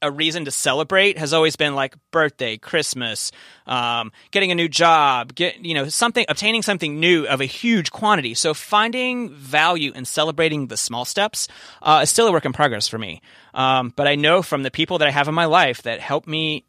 a 0.00 0.10
reason 0.10 0.44
to 0.44 0.50
celebrate 0.50 1.18
has 1.18 1.32
always 1.32 1.56
been 1.56 1.74
like 1.74 1.94
birthday, 2.10 2.56
Christmas, 2.56 3.30
um, 3.66 4.10
getting 4.30 4.50
a 4.50 4.54
new 4.54 4.68
job, 4.68 5.34
get 5.34 5.64
you 5.64 5.74
know 5.74 5.88
something, 5.88 6.24
obtaining 6.28 6.62
something 6.62 6.98
new 6.98 7.26
of 7.26 7.40
a 7.40 7.46
huge 7.46 7.90
quantity. 7.90 8.34
So 8.34 8.54
finding 8.54 9.30
value 9.30 9.92
in 9.94 10.04
celebrating 10.04 10.66
the 10.66 10.76
small 10.76 11.04
steps 11.04 11.48
uh, 11.82 12.00
is 12.02 12.10
still 12.10 12.26
a 12.26 12.32
work 12.32 12.44
in 12.44 12.52
progress 12.52 12.88
for 12.88 12.98
me. 12.98 13.22
Um, 13.54 13.92
but 13.94 14.06
I 14.06 14.16
know 14.16 14.42
from 14.42 14.62
the 14.62 14.70
people 14.70 14.98
that 14.98 15.08
I 15.08 15.10
have 15.10 15.28
in 15.28 15.34
my 15.34 15.44
life 15.44 15.82
that 15.82 16.00
help 16.00 16.26
me 16.26 16.64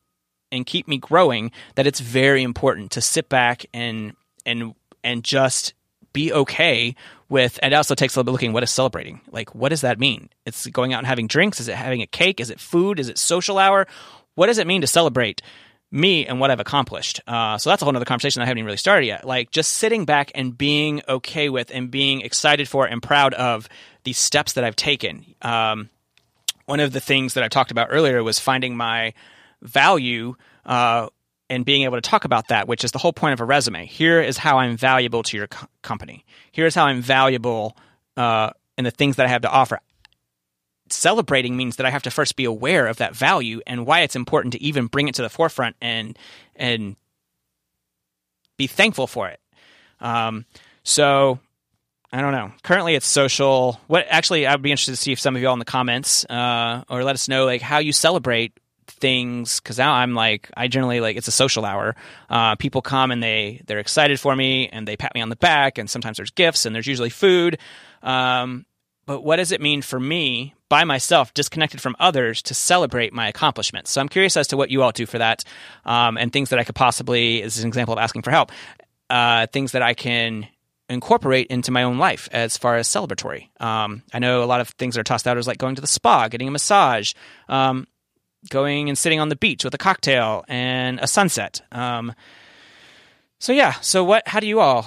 and 0.54 0.66
keep 0.66 0.88
me 0.88 0.98
growing 0.98 1.52
that 1.76 1.88
it's 1.88 2.00
very 2.00 2.44
important 2.44 2.92
to 2.92 3.02
sit 3.02 3.28
back 3.28 3.66
and 3.74 4.16
and 4.46 4.74
and 5.04 5.24
just 5.24 5.74
be 6.14 6.32
okay 6.32 6.96
with 7.28 7.60
and 7.64 7.74
it 7.74 7.78
also 7.78 7.96
takes 7.96 8.16
a 8.16 8.20
little 8.20 8.26
bit 8.26 8.32
looking 8.32 8.54
what 8.54 8.64
is 8.64 8.72
celebrating? 8.72 9.20
Like 9.32 9.54
what 9.56 9.70
does 9.70 9.82
that 9.82 10.00
mean? 10.00 10.30
It's 10.46 10.68
going 10.68 10.94
out 10.94 11.00
and 11.00 11.08
having 11.08 11.28
drinks? 11.28 11.60
Is 11.60 11.68
it 11.68 11.76
having 11.76 12.02
a 12.02 12.08
cake? 12.08 12.40
Is 12.40 12.50
it 12.50 12.60
food? 12.60 13.00
Is 13.00 13.10
it 13.10 13.18
social 13.18 13.58
hour? 13.58 13.88
What 14.36 14.48
does 14.48 14.60
it 14.60 14.68
mean 14.68 14.82
to 14.82 14.88
celebrate 14.88 15.42
me 15.92 16.26
and 16.26 16.40
what 16.40 16.52
i've 16.52 16.60
accomplished? 16.60 17.22
Uh, 17.28 17.58
so 17.58 17.70
that's 17.70 17.82
a 17.82 17.86
whole 17.86 17.96
other 17.96 18.06
conversation 18.06 18.42
i 18.42 18.46
haven't 18.46 18.60
even 18.60 18.66
really 18.66 18.78
started 18.78 19.08
yet. 19.08 19.26
Like 19.26 19.52
just 19.52 19.74
sitting 19.74 20.06
back 20.06 20.32
and 20.36 20.56
being 20.58 21.02
okay 21.10 21.50
with 21.50 21.72
and 21.74 21.90
being 21.90 22.22
excited 22.22 22.70
for 22.70 22.86
and 22.86 23.02
proud 23.02 23.34
of 23.34 23.68
the 24.04 24.14
steps 24.14 24.54
that 24.54 24.64
i've 24.64 24.76
taken. 24.76 25.26
Um, 25.42 25.90
one 26.66 26.80
of 26.80 26.94
the 26.94 27.02
things 27.02 27.34
that 27.34 27.44
i 27.44 27.48
talked 27.48 27.72
about 27.72 27.88
earlier 27.90 28.24
was 28.24 28.40
finding 28.40 28.78
my 28.78 29.14
value 29.64 30.36
uh, 30.66 31.08
and 31.50 31.66
being 31.66 31.84
able 31.84 31.98
to 31.98 32.02
talk 32.02 32.26
about 32.26 32.50
that, 32.50 32.68
which 32.68 32.84
is 32.84 32.92
the 32.92 33.00
whole 33.00 33.14
point 33.14 33.34
of 33.34 33.40
a 33.40 33.46
resume. 33.46 33.86
Here 33.86 34.22
is 34.22 34.38
how 34.38 34.60
I'm 34.60 34.78
valuable 34.78 35.24
to 35.24 35.38
your 35.38 35.48
co- 35.48 35.68
company. 35.82 36.26
Here's 36.52 36.76
how 36.76 36.86
I'm 36.86 37.02
valuable 37.02 37.78
uh, 38.18 38.52
in 38.78 38.84
the 38.84 38.92
things 38.92 39.18
that 39.18 39.26
I 39.26 39.30
have 39.30 39.42
to 39.42 39.50
offer. 39.50 39.80
Celebrating 40.90 41.58
means 41.58 41.78
that 41.78 41.86
I 41.86 41.90
have 41.90 42.04
to 42.04 42.12
first 42.12 42.36
be 42.36 42.46
aware 42.46 42.88
of 42.88 42.98
that 42.98 43.16
value 43.16 43.62
and 43.66 43.86
why 43.86 44.02
it's 44.02 44.16
important 44.16 44.54
to 44.54 44.62
even 44.62 44.88
bring 44.88 45.08
it 45.08 45.16
to 45.16 45.22
the 45.22 45.30
forefront 45.30 45.76
and 45.82 46.18
and 46.56 46.96
be 48.58 48.68
thankful 48.68 49.08
for 49.08 49.30
it. 49.30 49.40
Um, 50.00 50.46
so 50.84 51.40
I 52.12 52.22
don't 52.22 52.32
know. 52.32 52.52
Currently, 52.62 52.94
it's 52.94 53.08
social. 53.08 53.80
What 53.88 54.06
actually, 54.08 54.46
I'd 54.46 54.62
be 54.62 54.70
interested 54.70 54.92
to 54.92 54.98
see 54.98 55.14
if 55.14 55.20
some 55.20 55.36
of 55.36 55.42
you 55.42 55.48
all 55.48 55.54
in 55.54 55.60
the 55.60 55.66
comments 55.66 56.26
uh, 56.26 56.84
or 56.88 57.04
let 57.04 57.16
us 57.16 57.28
know 57.28 57.46
like 57.46 57.62
how 57.62 57.80
you 57.80 57.92
celebrate 57.92 58.54
things 58.88 59.60
because 59.60 59.78
now 59.78 59.94
I'm 59.94 60.14
like 60.14 60.50
I 60.56 60.68
generally 60.68 61.00
like 61.00 61.18
it's 61.18 61.28
a 61.28 61.32
social 61.32 61.66
hour. 61.66 61.96
Uh, 62.30 62.56
people 62.56 62.82
come 62.82 63.12
and 63.12 63.22
they 63.22 63.62
they're 63.66 63.80
excited 63.80 64.20
for 64.20 64.36
me 64.36 64.70
and 64.70 64.88
they 64.88 64.98
pat 64.98 65.14
me 65.16 65.22
on 65.22 65.30
the 65.30 65.36
back 65.36 65.78
and 65.78 65.90
sometimes 65.90 66.18
there's 66.18 66.32
gifts 66.32 66.66
and 66.66 66.76
there's 66.76 66.88
usually 66.88 67.10
food. 67.10 67.58
Um, 68.02 68.66
but 69.06 69.22
what 69.22 69.36
does 69.36 69.52
it 69.52 69.62
mean 69.62 69.82
for 69.82 70.00
me 70.00 70.54
by 70.70 70.86
myself, 70.86 71.34
disconnected 71.34 71.82
from 71.82 71.96
others, 72.00 72.42
to 72.44 72.54
celebrate 72.54 73.14
my 73.14 73.28
accomplishments? 73.28 73.92
So 73.92 74.00
I'm 74.00 74.10
curious 74.10 74.38
as 74.38 74.48
to 74.48 74.58
what 74.58 74.72
you 74.72 74.82
all 74.82 74.92
do 74.92 75.06
for 75.06 75.18
that 75.18 75.44
um, 75.86 76.18
and 76.18 76.32
things 76.32 76.50
that 76.50 76.60
I 76.60 76.64
could 76.64 76.76
possibly, 76.76 77.44
as 77.44 77.60
an 77.60 77.68
example 77.68 77.94
of 77.94 78.00
asking 78.00 78.22
for 78.22 78.32
help, 78.32 78.52
uh, 79.10 79.48
things 79.48 79.74
that 79.74 79.82
I 79.82 79.94
can 79.94 80.48
incorporate 80.90 81.48
into 81.48 81.72
my 81.72 81.84
own 81.84 81.98
life 81.98 82.30
as 82.32 82.58
far 82.58 82.78
as 82.78 82.88
celebratory. 82.88 83.50
Um, 83.62 84.04
I 84.14 84.20
know 84.20 84.44
a 84.44 84.46
lot 84.46 84.62
of 84.62 84.70
things 84.70 84.98
are 84.98 85.04
tossed 85.04 85.28
out 85.28 85.38
as 85.38 85.48
like 85.48 85.58
going 85.58 85.76
to 85.76 85.82
the 85.82 85.88
spa, 85.88 86.28
getting 86.28 86.48
a 86.48 86.52
massage. 86.52 87.14
Um, 87.50 87.88
going 88.50 88.90
and 88.90 88.98
sitting 88.98 89.20
on 89.20 89.30
the 89.30 89.36
beach 89.36 89.64
with 89.64 89.74
a 89.74 89.78
cocktail 89.78 90.44
and 90.48 91.00
a 91.00 91.08
sunset. 91.08 91.62
Um, 91.72 92.14
so 93.40 93.52
yeah, 93.54 93.74
so 93.82 94.04
what? 94.04 94.28
How 94.28 94.40
do 94.40 94.48
you 94.48 94.60
all 94.60 94.86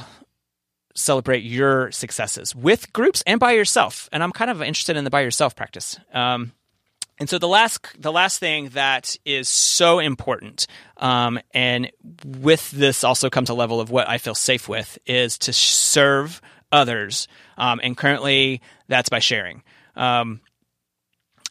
celebrate 0.94 1.42
your 1.44 1.90
successes 1.92 2.54
with 2.54 2.92
groups 2.92 3.22
and 3.26 3.38
by 3.38 3.52
yourself? 3.52 4.08
And 4.12 4.22
I'm 4.22 4.32
kind 4.32 4.50
of 4.50 4.62
interested 4.62 4.96
in 4.96 5.04
the 5.04 5.10
by 5.10 5.20
yourself 5.20 5.54
practice. 5.54 5.98
Um, 6.12 6.52
and 7.18 7.28
so 7.28 7.38
the 7.38 7.48
last 7.48 7.86
the 7.98 8.12
last 8.12 8.40
thing 8.40 8.70
that 8.70 9.16
is 9.24 9.48
so 9.48 9.98
important, 9.98 10.66
um, 10.98 11.38
and 11.52 11.90
with 12.24 12.70
this 12.70 13.04
also 13.04 13.30
comes 13.30 13.48
a 13.48 13.54
level 13.54 13.80
of 13.80 13.90
what 13.90 14.08
I 14.08 14.18
feel 14.18 14.34
safe 14.34 14.68
with, 14.68 14.98
is 15.06 15.38
to 15.38 15.52
serve 15.52 16.40
others. 16.72 17.26
Um, 17.56 17.80
and 17.82 17.96
currently, 17.96 18.60
that's 18.88 19.08
by 19.08 19.18
sharing. 19.18 19.62
Um, 19.94 20.40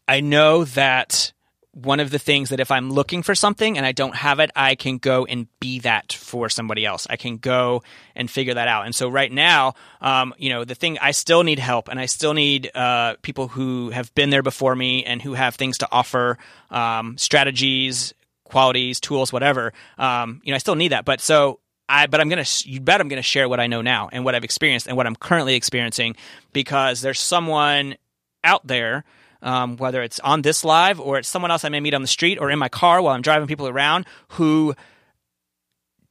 I 0.07 0.21
know 0.21 0.65
that 0.65 1.33
one 1.75 1.99
of 1.99 2.09
the 2.09 2.17
things 2.17 2.49
that 2.49 2.61
if 2.61 2.71
I'm 2.71 2.89
looking 2.89 3.21
for 3.21 3.35
something 3.35 3.77
and 3.77 3.85
I 3.85 3.91
don't 3.91 4.15
have 4.15 4.39
it, 4.39 4.49
I 4.55 4.75
can 4.75 4.97
go 4.97 5.25
and 5.25 5.47
be 5.59 5.79
that 5.79 6.13
for 6.13 6.47
somebody 6.47 6.85
else. 6.85 7.05
I 7.09 7.17
can 7.17 7.35
go 7.35 7.83
and 8.15 8.31
figure 8.31 8.53
that 8.53 8.69
out. 8.69 8.85
And 8.85 8.95
so 8.95 9.09
right 9.09 9.31
now, 9.31 9.73
um, 9.99 10.33
you 10.37 10.49
know, 10.49 10.63
the 10.63 10.73
thing 10.73 10.97
I 10.99 11.11
still 11.11 11.43
need 11.43 11.59
help 11.59 11.89
and 11.89 11.99
I 11.99 12.05
still 12.05 12.33
need 12.33 12.71
uh, 12.73 13.15
people 13.21 13.49
who 13.49 13.89
have 13.89 14.13
been 14.15 14.29
there 14.29 14.41
before 14.41 14.73
me 14.73 15.03
and 15.03 15.21
who 15.21 15.33
have 15.33 15.55
things 15.55 15.79
to 15.79 15.87
offer, 15.91 16.37
um, 16.71 17.17
strategies, 17.17 18.13
qualities, 18.45 19.01
tools, 19.01 19.33
whatever. 19.33 19.73
Um, 19.97 20.41
you 20.45 20.53
know, 20.53 20.55
I 20.55 20.59
still 20.59 20.75
need 20.75 20.93
that. 20.93 21.03
But 21.03 21.19
so 21.19 21.59
I, 21.89 22.07
but 22.07 22.21
I'm 22.21 22.29
gonna, 22.29 22.45
you 22.63 22.79
bet 22.79 23.01
I'm 23.01 23.09
gonna 23.09 23.21
share 23.21 23.49
what 23.49 23.59
I 23.59 23.67
know 23.67 23.81
now 23.81 24.07
and 24.13 24.23
what 24.23 24.33
I've 24.33 24.45
experienced 24.45 24.87
and 24.87 24.95
what 24.95 25.07
I'm 25.07 25.15
currently 25.15 25.55
experiencing 25.55 26.15
because 26.53 27.01
there's 27.01 27.19
someone 27.19 27.97
out 28.45 28.65
there 28.65 29.03
um, 29.41 29.77
whether 29.77 30.01
it's 30.01 30.19
on 30.19 30.41
this 30.41 30.63
live 30.63 30.99
or 30.99 31.17
it's 31.17 31.29
someone 31.29 31.51
else 31.51 31.63
I 31.63 31.69
may 31.69 31.79
meet 31.79 31.93
on 31.93 32.01
the 32.01 32.07
street 32.07 32.37
or 32.39 32.49
in 32.49 32.59
my 32.59 32.69
car 32.69 33.01
while 33.01 33.13
I'm 33.13 33.21
driving 33.21 33.47
people 33.47 33.67
around 33.67 34.05
who 34.29 34.75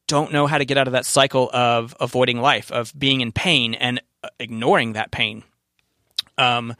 don't 0.06 0.32
know 0.32 0.46
how 0.46 0.58
to 0.58 0.64
get 0.64 0.76
out 0.76 0.86
of 0.86 0.92
that 0.92 1.06
cycle 1.06 1.50
of 1.52 1.96
avoiding 2.00 2.40
life, 2.40 2.70
of 2.70 2.92
being 2.98 3.20
in 3.20 3.32
pain 3.32 3.74
and 3.74 4.00
uh, 4.22 4.28
ignoring 4.38 4.94
that 4.94 5.10
pain. 5.10 5.42
Um, 6.36 6.74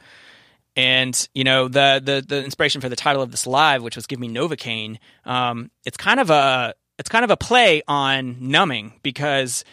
and 0.75 1.27
you 1.33 1.43
know 1.43 1.67
the 1.67 2.01
the 2.03 2.23
the 2.27 2.43
inspiration 2.43 2.81
for 2.81 2.89
the 2.89 2.95
title 2.95 3.21
of 3.21 3.31
this 3.31 3.47
live, 3.47 3.81
which 3.81 3.95
was 3.95 4.07
"Give 4.07 4.19
Me 4.19 4.27
Novocaine," 4.27 4.97
um, 5.23 5.71
it's 5.85 5.97
kind 5.97 6.19
of 6.19 6.29
a 6.29 6.75
it's 6.99 7.09
kind 7.09 7.23
of 7.23 7.31
a 7.31 7.37
play 7.37 7.81
on 7.87 8.37
numbing 8.39 8.93
because 9.01 9.63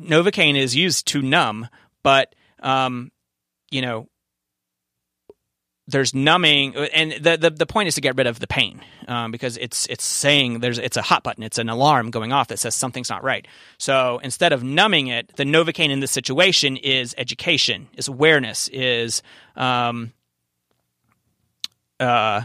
Novocaine 0.00 0.56
is 0.56 0.76
used 0.76 1.06
to 1.08 1.22
numb, 1.22 1.68
but 2.02 2.34
um, 2.60 3.10
you 3.70 3.82
know 3.82 4.08
there's 5.90 6.14
numbing, 6.14 6.74
and 6.76 7.12
the, 7.12 7.36
the, 7.36 7.50
the 7.50 7.66
point 7.66 7.88
is 7.88 7.94
to 7.96 8.00
get 8.00 8.16
rid 8.16 8.26
of 8.26 8.38
the 8.38 8.46
pain 8.46 8.80
um, 9.08 9.30
because 9.30 9.56
it's 9.56 9.86
it's 9.86 10.04
saying 10.04 10.60
there's 10.60 10.78
it's 10.78 10.96
a 10.96 11.02
hot 11.02 11.22
button, 11.22 11.42
it's 11.42 11.58
an 11.58 11.68
alarm 11.68 12.10
going 12.10 12.32
off 12.32 12.48
that 12.48 12.58
says 12.58 12.74
something's 12.74 13.10
not 13.10 13.22
right. 13.22 13.46
So 13.78 14.20
instead 14.22 14.52
of 14.52 14.62
numbing 14.62 15.08
it, 15.08 15.36
the 15.36 15.44
novocaine 15.44 15.90
in 15.90 16.00
this 16.00 16.10
situation 16.10 16.76
is 16.76 17.14
education, 17.18 17.88
is 17.96 18.08
awareness, 18.08 18.68
is 18.68 19.22
um, 19.56 20.12
uh, 21.98 22.42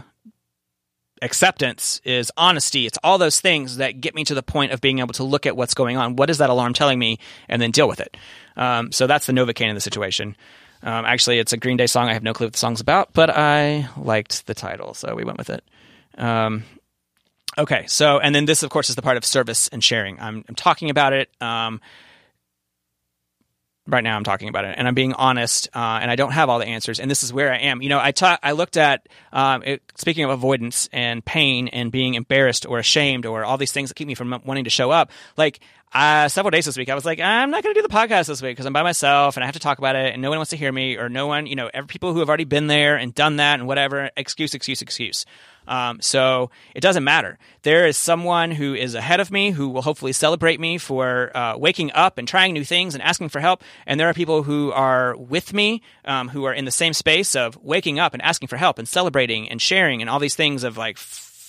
acceptance, 1.22 2.00
is 2.04 2.30
honesty. 2.36 2.86
It's 2.86 2.98
all 3.02 3.18
those 3.18 3.40
things 3.40 3.78
that 3.78 4.00
get 4.00 4.14
me 4.14 4.24
to 4.24 4.34
the 4.34 4.42
point 4.42 4.72
of 4.72 4.80
being 4.80 4.98
able 4.98 5.14
to 5.14 5.24
look 5.24 5.46
at 5.46 5.56
what's 5.56 5.74
going 5.74 5.96
on. 5.96 6.16
What 6.16 6.30
is 6.30 6.38
that 6.38 6.50
alarm 6.50 6.74
telling 6.74 6.98
me, 6.98 7.18
and 7.48 7.60
then 7.60 7.70
deal 7.70 7.88
with 7.88 8.00
it. 8.00 8.16
Um, 8.56 8.92
so 8.92 9.06
that's 9.06 9.26
the 9.26 9.32
novocaine 9.32 9.68
in 9.68 9.74
the 9.74 9.80
situation. 9.80 10.36
Um, 10.86 11.04
actually, 11.04 11.40
it's 11.40 11.52
a 11.52 11.56
Green 11.56 11.76
Day 11.76 11.88
song. 11.88 12.08
I 12.08 12.12
have 12.12 12.22
no 12.22 12.32
clue 12.32 12.46
what 12.46 12.52
the 12.52 12.58
song's 12.60 12.80
about, 12.80 13.12
but 13.12 13.28
I 13.28 13.88
liked 13.96 14.46
the 14.46 14.54
title, 14.54 14.94
so 14.94 15.16
we 15.16 15.24
went 15.24 15.36
with 15.36 15.50
it. 15.50 15.64
Um, 16.16 16.62
okay, 17.58 17.86
so 17.88 18.20
and 18.20 18.32
then 18.32 18.44
this, 18.44 18.62
of 18.62 18.70
course, 18.70 18.88
is 18.88 18.94
the 18.94 19.02
part 19.02 19.16
of 19.16 19.24
service 19.24 19.66
and 19.66 19.82
sharing. 19.82 20.20
I'm, 20.20 20.44
I'm 20.48 20.54
talking 20.54 20.88
about 20.88 21.12
it. 21.12 21.28
Um, 21.40 21.80
right 23.88 24.04
now, 24.04 24.16
I'm 24.16 24.22
talking 24.22 24.48
about 24.48 24.64
it, 24.64 24.76
and 24.78 24.86
I'm 24.86 24.94
being 24.94 25.12
honest, 25.14 25.68
uh, 25.74 25.98
and 26.00 26.08
I 26.08 26.14
don't 26.14 26.30
have 26.30 26.48
all 26.48 26.60
the 26.60 26.66
answers. 26.66 27.00
And 27.00 27.10
this 27.10 27.24
is 27.24 27.32
where 27.32 27.52
I 27.52 27.58
am. 27.58 27.82
You 27.82 27.88
know, 27.88 27.98
I 28.00 28.12
ta- 28.12 28.38
I 28.40 28.52
looked 28.52 28.76
at 28.76 29.08
um, 29.32 29.64
it, 29.64 29.82
speaking 29.96 30.22
of 30.22 30.30
avoidance 30.30 30.88
and 30.92 31.24
pain 31.24 31.66
and 31.66 31.90
being 31.90 32.14
embarrassed 32.14 32.64
or 32.64 32.78
ashamed 32.78 33.26
or 33.26 33.44
all 33.44 33.58
these 33.58 33.72
things 33.72 33.90
that 33.90 33.94
keep 33.94 34.06
me 34.06 34.14
from 34.14 34.40
wanting 34.44 34.64
to 34.64 34.70
show 34.70 34.92
up. 34.92 35.10
Like 35.36 35.58
uh, 35.92 36.28
several 36.28 36.50
days 36.50 36.66
this 36.66 36.76
week, 36.76 36.88
I 36.90 36.94
was 36.94 37.04
like, 37.04 37.20
I'm 37.20 37.50
not 37.50 37.62
going 37.62 37.74
to 37.74 37.80
do 37.80 37.86
the 37.86 37.92
podcast 37.92 38.26
this 38.26 38.42
week 38.42 38.52
because 38.52 38.66
I'm 38.66 38.72
by 38.72 38.82
myself 38.82 39.36
and 39.36 39.44
I 39.44 39.46
have 39.46 39.54
to 39.54 39.60
talk 39.60 39.78
about 39.78 39.96
it 39.96 40.12
and 40.12 40.20
no 40.20 40.28
one 40.28 40.38
wants 40.38 40.50
to 40.50 40.56
hear 40.56 40.70
me 40.72 40.96
or 40.96 41.08
no 41.08 41.26
one, 41.26 41.46
you 41.46 41.56
know, 41.56 41.70
every, 41.72 41.88
people 41.88 42.12
who 42.12 42.18
have 42.18 42.28
already 42.28 42.44
been 42.44 42.66
there 42.66 42.96
and 42.96 43.14
done 43.14 43.36
that 43.36 43.58
and 43.58 43.66
whatever, 43.66 44.10
excuse, 44.16 44.52
excuse, 44.54 44.82
excuse. 44.82 45.24
Um, 45.68 46.00
so 46.00 46.50
it 46.74 46.80
doesn't 46.80 47.04
matter. 47.04 47.38
There 47.62 47.86
is 47.86 47.96
someone 47.96 48.50
who 48.50 48.74
is 48.74 48.94
ahead 48.94 49.20
of 49.20 49.30
me 49.30 49.50
who 49.50 49.68
will 49.68 49.82
hopefully 49.82 50.12
celebrate 50.12 50.60
me 50.60 50.78
for 50.78 51.36
uh, 51.36 51.56
waking 51.56 51.92
up 51.92 52.18
and 52.18 52.28
trying 52.28 52.52
new 52.52 52.64
things 52.64 52.94
and 52.94 53.02
asking 53.02 53.30
for 53.30 53.40
help. 53.40 53.62
And 53.86 53.98
there 53.98 54.08
are 54.08 54.14
people 54.14 54.42
who 54.42 54.72
are 54.72 55.16
with 55.16 55.52
me 55.52 55.82
um, 56.04 56.28
who 56.28 56.44
are 56.44 56.54
in 56.54 56.64
the 56.64 56.70
same 56.70 56.92
space 56.92 57.34
of 57.34 57.58
waking 57.62 57.98
up 57.98 58.12
and 58.12 58.22
asking 58.22 58.48
for 58.48 58.56
help 58.56 58.78
and 58.78 58.86
celebrating 58.86 59.48
and 59.48 59.60
sharing 59.60 60.00
and 60.00 60.10
all 60.10 60.18
these 60.18 60.36
things 60.36 60.62
of 60.62 60.76
like 60.76 60.98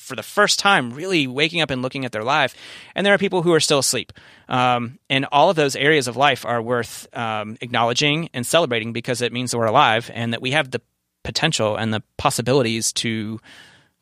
for 0.07 0.15
the 0.15 0.23
first 0.23 0.57
time 0.57 0.91
really 0.91 1.27
waking 1.27 1.61
up 1.61 1.69
and 1.69 1.81
looking 1.81 2.05
at 2.05 2.11
their 2.11 2.23
life. 2.23 2.55
And 2.95 3.05
there 3.05 3.13
are 3.13 3.17
people 3.17 3.43
who 3.43 3.53
are 3.53 3.59
still 3.59 3.79
asleep. 3.79 4.13
Um, 4.47 4.99
and 5.09 5.25
all 5.31 5.49
of 5.49 5.55
those 5.55 5.75
areas 5.75 6.07
of 6.07 6.15
life 6.15 6.45
are 6.45 6.61
worth 6.61 7.07
um, 7.15 7.57
acknowledging 7.61 8.29
and 8.33 8.45
celebrating 8.45 8.93
because 8.93 9.21
it 9.21 9.33
means 9.33 9.51
that 9.51 9.57
we're 9.57 9.65
alive 9.65 10.09
and 10.13 10.33
that 10.33 10.41
we 10.41 10.51
have 10.51 10.71
the 10.71 10.81
potential 11.23 11.75
and 11.75 11.93
the 11.93 12.01
possibilities 12.17 12.93
to 12.93 13.39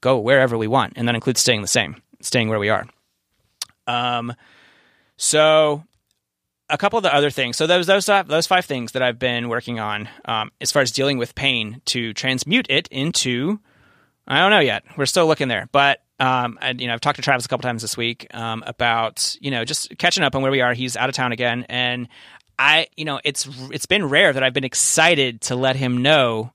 go 0.02 0.20
wherever 0.20 0.58
we 0.58 0.68
want. 0.68 0.94
And 0.96 1.08
that 1.08 1.16
includes 1.16 1.42
staying 1.42 1.62
the 1.62 1.68
same, 1.68 2.02
staying 2.22 2.50
where 2.50 2.60
we 2.60 2.70
are. 2.70 2.86
Um, 3.88 4.34
so 5.18 5.84
a 6.70 6.78
couple 6.78 6.98
of 6.98 7.04
the 7.04 7.14
other 7.14 7.30
things. 7.30 7.58
So 7.58 7.68
those 7.68 7.88
those 7.88 8.06
those 8.06 8.48
five 8.48 8.66
things 8.66 8.94
that 8.94 9.02
I've 9.02 9.20
been 9.20 9.50
working 9.50 9.80
on 9.80 10.10
um, 10.26 10.52
as 10.62 10.72
far 10.72 10.82
as 10.82 10.92
dealing 10.92 11.18
with 11.18 11.36
pain 11.36 11.82
to 11.86 12.14
transmute 12.14 12.68
it 12.70 12.88
into 12.90 13.60
I 14.28 14.40
don't 14.40 14.52
know 14.52 14.60
yet. 14.60 14.84
We're 14.98 15.06
still 15.06 15.28
looking 15.28 15.48
there, 15.48 15.70
but 15.72 16.02
um, 16.20 16.58
and 16.62 16.80
you 16.80 16.88
know, 16.88 16.94
I've 16.94 17.02
talked 17.02 17.18
to 17.18 17.22
Travis 17.22 17.46
a 17.46 17.48
couple 17.48 17.64
times 17.64 17.82
this 17.82 17.98
week 17.98 18.28
um, 18.34 18.64
about 18.66 19.36
you 19.42 19.52
know 19.52 19.66
just 19.66 19.98
catching 19.98 20.24
up 20.24 20.36
on 20.36 20.42
where 20.42 20.52
we 20.52 20.62
are. 20.62 20.74
He's 20.74 20.96
out 20.96 21.10
of 21.10 21.16
town 21.16 21.32
again, 21.32 21.66
and 21.70 22.08
I, 22.58 22.88
you 22.96 23.06
know, 23.06 23.20
it's 23.24 23.48
it's 23.72 23.86
been 23.86 24.06
rare 24.06 24.32
that 24.32 24.44
I've 24.44 24.54
been 24.54 24.64
excited 24.64 25.42
to 25.42 25.56
let 25.56 25.76
him 25.76 26.02
know 26.02 26.54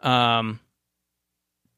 um, 0.00 0.60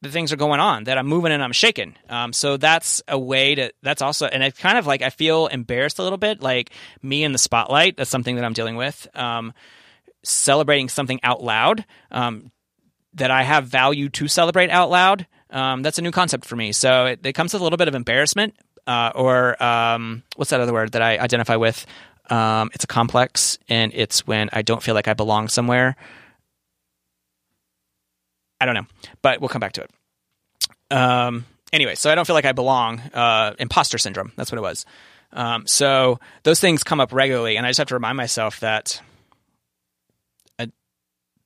that 0.01 0.11
things 0.11 0.31
are 0.31 0.37
going 0.37 0.59
on, 0.59 0.83
that 0.83 0.97
I'm 0.97 1.07
moving 1.07 1.31
and 1.31 1.41
I'm 1.41 1.53
shaking. 1.53 1.95
Um, 2.09 2.33
so 2.33 2.57
that's 2.57 3.01
a 3.07 3.17
way 3.17 3.55
to. 3.55 3.73
That's 3.81 4.01
also, 4.01 4.27
and 4.27 4.43
it's 4.43 4.59
kind 4.59 4.77
of 4.77 4.85
like 4.85 5.01
I 5.01 5.09
feel 5.09 5.47
embarrassed 5.47 5.97
a 5.99 6.03
little 6.03 6.17
bit, 6.17 6.41
like 6.41 6.71
me 7.01 7.23
in 7.23 7.31
the 7.31 7.37
spotlight. 7.39 7.97
That's 7.97 8.09
something 8.09 8.35
that 8.35 8.45
I'm 8.45 8.53
dealing 8.53 8.75
with. 8.75 9.07
Um, 9.15 9.53
celebrating 10.23 10.87
something 10.87 11.19
out 11.23 11.43
loud 11.43 11.85
um, 12.11 12.51
that 13.15 13.31
I 13.31 13.43
have 13.43 13.65
value 13.65 14.09
to 14.09 14.27
celebrate 14.27 14.69
out 14.69 14.89
loud. 14.89 15.25
Um, 15.53 15.83
that's 15.83 15.99
a 15.99 16.01
new 16.01 16.11
concept 16.11 16.45
for 16.45 16.55
me. 16.55 16.71
So 16.71 17.05
it, 17.05 17.23
it 17.23 17.33
comes 17.33 17.53
with 17.53 17.61
a 17.61 17.63
little 17.63 17.77
bit 17.77 17.87
of 17.87 17.95
embarrassment, 17.95 18.55
uh, 18.87 19.11
or 19.13 19.61
um, 19.63 20.23
what's 20.35 20.49
that 20.49 20.59
other 20.59 20.73
word 20.73 20.93
that 20.93 21.01
I 21.01 21.19
identify 21.19 21.55
with? 21.55 21.85
Um, 22.29 22.71
it's 22.73 22.83
a 22.83 22.87
complex, 22.87 23.59
and 23.69 23.93
it's 23.93 24.25
when 24.25 24.49
I 24.51 24.63
don't 24.63 24.81
feel 24.81 24.95
like 24.95 25.07
I 25.07 25.13
belong 25.13 25.47
somewhere. 25.47 25.95
I 28.59 28.65
don't 28.65 28.75
know, 28.75 28.87
but 29.21 29.41
we'll 29.41 29.49
come 29.49 29.59
back 29.59 29.73
to 29.73 29.83
it. 29.83 29.91
Um, 30.89 31.45
anyway, 31.71 31.95
so 31.95 32.09
I 32.09 32.15
don't 32.15 32.25
feel 32.25 32.33
like 32.33 32.45
I 32.45 32.53
belong. 32.53 32.99
Uh, 33.13 33.53
imposter 33.59 33.97
syndrome. 33.97 34.31
That's 34.35 34.51
what 34.51 34.57
it 34.57 34.61
was. 34.61 34.85
Um, 35.33 35.67
so 35.67 36.19
those 36.43 36.59
things 36.59 36.83
come 36.83 36.99
up 36.99 37.13
regularly, 37.13 37.57
and 37.57 37.65
I 37.65 37.69
just 37.69 37.77
have 37.79 37.87
to 37.89 37.95
remind 37.95 38.17
myself 38.17 38.59
that 38.61 39.01
uh, 40.57 40.67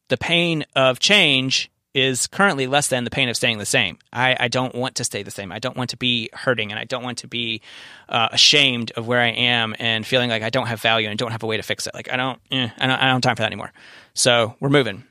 the 0.08 0.18
pain 0.18 0.66
of 0.76 1.00
change 1.00 1.72
is 1.98 2.28
currently 2.28 2.68
less 2.68 2.90
than 2.90 3.06
the 3.06 3.10
pain 3.10 3.28
of 3.28 3.36
staying 3.36 3.58
the 3.58 3.66
same. 3.66 3.98
I, 4.14 4.38
I, 4.40 4.48
don't 4.50 4.76
want 4.76 4.94
to 4.98 5.04
stay 5.04 5.24
the 5.24 5.32
same. 5.32 5.52
I 5.52 5.58
don't 5.58 5.76
want 5.76 5.90
to 5.90 5.98
be 5.98 6.30
hurting, 6.32 6.72
and 6.72 6.80
I 6.80 6.84
don't 6.84 7.02
want 7.02 7.18
to 7.20 7.28
be 7.28 7.62
uh, 8.08 8.30
ashamed 8.32 8.92
of 8.92 9.08
where 9.08 9.20
I 9.20 9.30
am 9.30 9.76
and 9.80 10.06
feeling 10.06 10.30
like 10.30 10.44
I 10.44 10.52
don't 10.52 10.68
have 10.68 10.80
value 10.80 11.10
and 11.10 11.18
don't 11.18 11.32
have 11.32 11.42
a 11.42 11.48
way 11.48 11.58
to 11.58 11.64
fix 11.64 11.88
it. 11.88 11.96
Like 11.96 12.14
I 12.14 12.16
don't, 12.16 12.40
eh, 12.52 12.70
I 12.78 12.88
don't, 12.88 12.96
I 12.96 13.06
don't 13.06 13.14
have 13.14 13.22
time 13.22 13.36
for 13.36 13.42
that 13.42 13.48
anymore. 13.48 13.74
So 14.14 14.56
we're 14.60 14.70
moving. 14.70 15.06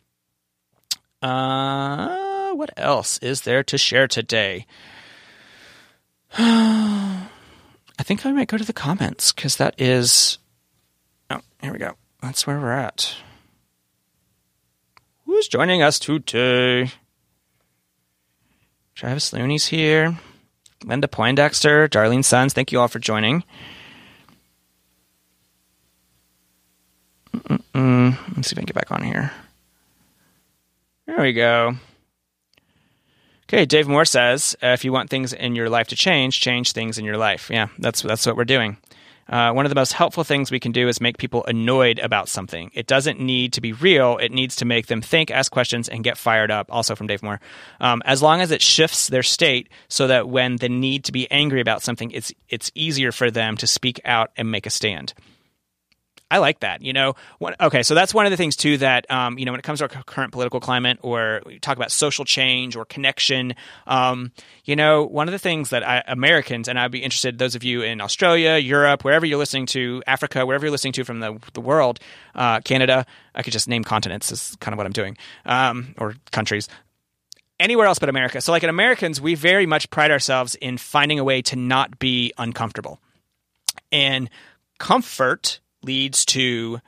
Uh, 1.21 2.53
what 2.53 2.71
else 2.77 3.19
is 3.19 3.41
there 3.41 3.65
to 3.65 3.77
share 3.77 4.07
today? 4.07 4.65
I 6.39 7.29
think 8.03 8.25
I 8.25 8.31
might 8.31 8.49
go 8.49 8.59
to 8.59 8.65
the 8.65 8.73
comments 8.73 9.33
because 9.33 9.57
that 9.57 9.75
is. 9.81 10.39
Oh, 11.31 11.41
here 11.61 11.73
we 11.73 11.79
go. 11.79 11.97
That's 12.23 12.47
where 12.47 12.61
we're 12.61 12.73
at. 12.73 13.17
Who's 15.37 15.49
joining 15.49 15.83
us 15.83 15.99
today? 15.99 16.91
Travis 18.95 19.35
Looney's 19.35 19.67
here. 19.67 20.17
Linda 20.83 21.09
Poindexter, 21.09 21.89
Darlene 21.89 22.25
Sons, 22.25 22.55
thank 22.55 22.73
you 22.73 22.81
all 22.81 22.89
for 22.89 22.99
joining. 22.99 23.45
Mm-mm. 27.35 28.17
Let's 28.35 28.49
see 28.49 28.55
if 28.55 28.59
I 28.59 28.63
can 28.63 28.65
get 28.65 28.77
back 28.77 28.91
on 28.91 29.03
here. 29.03 29.31
There 31.05 31.21
we 31.21 31.35
go. 31.35 31.75
Okay, 33.43 33.67
Dave 33.67 33.89
Moore 33.89 34.07
says, 34.07 34.57
if 34.63 34.87
you 34.87 34.93
want 34.93 35.11
things 35.11 35.35
in 35.35 35.55
your 35.55 35.69
life 35.69 35.89
to 35.89 35.97
change, 35.97 36.41
change 36.41 36.73
things 36.73 36.97
in 36.97 37.05
your 37.05 37.19
life. 37.19 37.51
Yeah, 37.53 37.67
that's 37.79 38.01
that's 38.01 38.25
what 38.25 38.39
we're 38.39 38.47
doing. 38.47 38.79
Uh, 39.29 39.53
one 39.53 39.65
of 39.65 39.71
the 39.71 39.75
most 39.75 39.93
helpful 39.93 40.25
things 40.25 40.51
we 40.51 40.61
can 40.61 40.73
do 40.73 40.89
is 40.89 41.01
make 41.01 41.19
people 41.19 41.45
annoyed 41.47 41.99
about 41.99 42.29
something. 42.29 42.71
It 42.75 42.87
doesn't 42.87 43.21
need 43.21 43.53
to 43.55 43.61
be 43.61 43.73
real. 43.73 44.19
It 44.19 44.33
needs 44.33 44.57
to 44.57 44.65
make 44.65 44.87
them 44.87 45.03
think, 45.03 45.31
ask 45.31 45.51
questions, 45.51 45.89
and 45.89 46.05
get 46.05 46.17
fired 46.17 46.51
up. 46.51 46.67
Also 46.71 46.95
from 46.95 47.07
Dave 47.07 47.23
Moore. 47.23 47.41
Um, 47.81 48.03
as 48.05 48.23
long 48.23 48.41
as 48.41 48.51
it 48.51 48.63
shifts 48.63 49.09
their 49.09 49.23
state 49.23 49.69
so 49.89 50.07
that 50.07 50.29
when 50.29 50.57
the 50.57 50.69
need 50.69 51.05
to 51.05 51.13
be 51.13 51.31
angry 51.31 51.61
about 51.61 51.83
something, 51.83 52.11
it's 52.13 52.33
it's 52.49 52.71
easier 52.75 53.13
for 53.13 53.31
them 53.31 53.57
to 53.57 53.67
speak 53.67 54.01
out 54.05 54.31
and 54.37 54.51
make 54.51 54.67
a 54.67 54.71
stand. 54.71 55.15
I 56.31 56.39
like 56.39 56.61
that. 56.61 56.83
You 56.83 56.93
know, 56.93 57.15
when, 57.39 57.55
okay, 57.61 57.83
so 57.83 57.95
that's 57.95 58.13
one 58.13 58.27
of 58.27 58.31
the 58.31 58.37
things 58.37 58.57
too 58.57 58.79
that 58.79 59.09
um, 59.11 59.39
you 59.39 59.45
know 59.45 59.53
when 59.53 59.61
it 59.61 59.63
comes 59.63 59.79
to 59.79 59.85
our 59.85 60.03
current 60.05 60.33
political 60.33 60.59
climate, 60.59 60.99
or 61.03 61.41
talk 61.61 61.77
about 61.77 61.93
social 61.93 62.25
change 62.25 62.75
or 62.75 62.85
connection. 62.85 63.55
Um, 63.87 64.33
you 64.65 64.75
know, 64.75 65.05
one 65.05 65.29
of 65.29 65.33
the 65.33 65.39
things 65.39 65.71
that 65.71 65.87
I, 65.87 66.03
Americans 66.09 66.69
and 66.69 66.79
I'd 66.79 66.91
be 66.91 67.03
interested, 67.03 67.39
those 67.39 67.55
of 67.55 67.63
you 67.63 67.83
in 67.83 68.01
Australia, 68.01 68.57
Europe, 68.57 69.05
wherever 69.05 69.25
you're 69.25 69.39
listening 69.39 69.67
to, 69.67 70.03
Africa, 70.07 70.45
wherever 70.45 70.67
you're 70.67 70.73
listening 70.73 70.95
to 70.95 71.05
from 71.05 71.21
the 71.21 71.39
the 71.53 71.61
world, 71.61 72.01
uh, 72.35 72.61
Canada. 72.61 73.07
I 73.35 73.43
could 73.43 73.53
just 73.53 73.69
name 73.69 73.85
continents. 73.85 74.33
Is 74.33 74.57
kind 74.61 74.73
of 74.73 74.79
what 74.79 74.87
I'm 74.87 74.93
doing, 74.93 75.17
um, 75.45 75.95
or 75.99 76.15
countries 76.33 76.69
anywhere 77.61 77.87
else 77.87 77.99
but 77.99 78.09
America. 78.09 78.41
So, 78.41 78.53
like 78.53 78.63
in 78.65 78.69
Americans, 78.69 79.21
we 79.21 79.35
very 79.35 79.67
much 79.67 79.91
pride 79.91 80.11
ourselves 80.11 80.55
in 80.57 80.77
finding 80.79 81.19
a 81.19 81.25
way 81.25 81.43
to 81.43 81.57
not 81.57 81.99
be 81.99 82.33
uncomfortable. 82.37 83.01
And 83.93 84.29
comfort 84.79 85.61
leads 85.87 86.25
to 86.27 86.81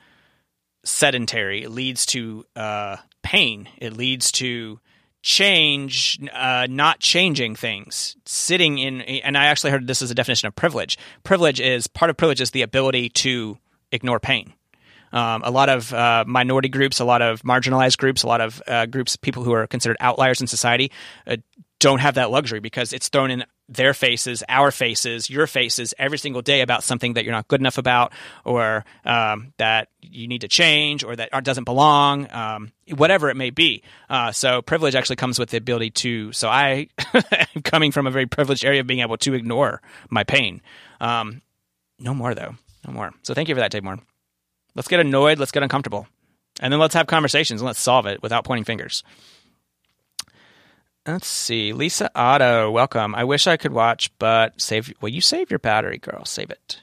sedentary, 0.83 1.63
it 1.63 1.71
leads 1.71 2.05
to 2.07 2.45
uh, 2.55 2.97
pain, 3.23 3.67
it 3.77 3.93
leads 3.93 4.31
to 4.33 4.79
change, 5.21 6.19
uh, 6.33 6.67
not 6.69 6.99
changing 6.99 7.55
things, 7.55 8.15
sitting 8.25 8.77
in. 8.77 9.01
And 9.01 9.37
I 9.37 9.45
actually 9.45 9.71
heard 9.71 9.87
this 9.87 10.01
as 10.01 10.11
a 10.11 10.15
definition 10.15 10.47
of 10.47 10.55
privilege. 10.55 10.97
Privilege 11.23 11.59
is 11.59 11.87
part 11.87 12.09
of 12.09 12.17
privilege 12.17 12.41
is 12.41 12.51
the 12.51 12.61
ability 12.61 13.09
to 13.09 13.57
ignore 13.91 14.19
pain. 14.19 14.53
Um, 15.11 15.41
a 15.43 15.49
lot 15.49 15.69
of 15.69 15.91
uh, 15.91 16.23
minority 16.27 16.69
groups, 16.69 16.99
a 16.99 17.05
lot 17.05 17.21
of 17.21 17.41
marginalized 17.41 17.97
groups, 17.97 18.21
a 18.23 18.27
lot 18.27 18.41
of 18.41 18.61
uh, 18.67 18.85
groups, 18.85 19.15
people 19.15 19.43
who 19.43 19.53
are 19.53 19.65
considered 19.65 19.97
outliers 19.99 20.39
in 20.39 20.45
society, 20.45 20.91
uh, 21.25 21.37
don't 21.79 21.99
have 21.99 22.15
that 22.15 22.29
luxury 22.29 22.59
because 22.59 22.93
it's 22.93 23.09
thrown 23.09 23.31
in 23.31 23.43
their 23.69 23.93
faces, 23.93 24.43
our 24.49 24.71
faces, 24.71 25.29
your 25.29 25.47
faces 25.47 25.93
every 25.99 26.17
single 26.17 26.41
day 26.41 26.61
about 26.61 26.83
something 26.83 27.13
that 27.13 27.23
you're 27.23 27.33
not 27.33 27.47
good 27.47 27.61
enough 27.61 27.77
about, 27.77 28.11
or 28.43 28.83
um, 29.05 29.53
that 29.57 29.89
you 30.01 30.27
need 30.27 30.41
to 30.41 30.47
change, 30.47 31.03
or 31.03 31.15
that 31.15 31.29
doesn't 31.43 31.65
belong, 31.65 32.29
um, 32.31 32.71
whatever 32.95 33.29
it 33.29 33.37
may 33.37 33.51
be. 33.51 33.83
Uh, 34.09 34.31
so 34.31 34.61
privilege 34.61 34.95
actually 34.95 35.15
comes 35.15 35.37
with 35.37 35.49
the 35.49 35.57
ability 35.57 35.91
to. 35.91 36.31
So 36.33 36.49
I 36.49 36.87
am 37.55 37.61
coming 37.63 37.91
from 37.91 38.07
a 38.07 38.11
very 38.11 38.25
privileged 38.25 38.65
area 38.65 38.81
of 38.81 38.87
being 38.87 39.01
able 39.01 39.17
to 39.17 39.33
ignore 39.35 39.81
my 40.09 40.23
pain. 40.23 40.61
Um, 40.99 41.41
no 41.99 42.13
more 42.13 42.33
though, 42.33 42.55
no 42.87 42.93
more. 42.93 43.11
So 43.21 43.33
thank 43.33 43.49
you 43.49 43.55
for 43.55 43.61
that, 43.61 43.71
Dave 43.71 43.83
Moore. 43.83 43.99
Let's 44.75 44.87
get 44.87 44.99
annoyed. 44.99 45.37
Let's 45.37 45.51
get 45.51 45.63
uncomfortable, 45.63 46.07
and 46.59 46.73
then 46.73 46.79
let's 46.79 46.95
have 46.95 47.07
conversations 47.07 47.61
and 47.61 47.67
let's 47.67 47.79
solve 47.79 48.07
it 48.07 48.23
without 48.23 48.45
pointing 48.45 48.65
fingers. 48.65 49.03
Let's 51.11 51.27
see. 51.27 51.73
Lisa 51.73 52.11
Otto, 52.13 52.69
welcome. 52.69 53.15
I 53.15 53.23
wish 53.23 53.47
I 53.47 53.57
could 53.57 53.73
watch, 53.73 54.11
but 54.19 54.61
save. 54.61 54.93
Well, 55.01 55.09
you 55.09 55.21
save 55.21 55.49
your 55.49 55.57
battery, 55.57 55.97
girl. 55.97 56.23
Save 56.23 56.51
it. 56.51 56.81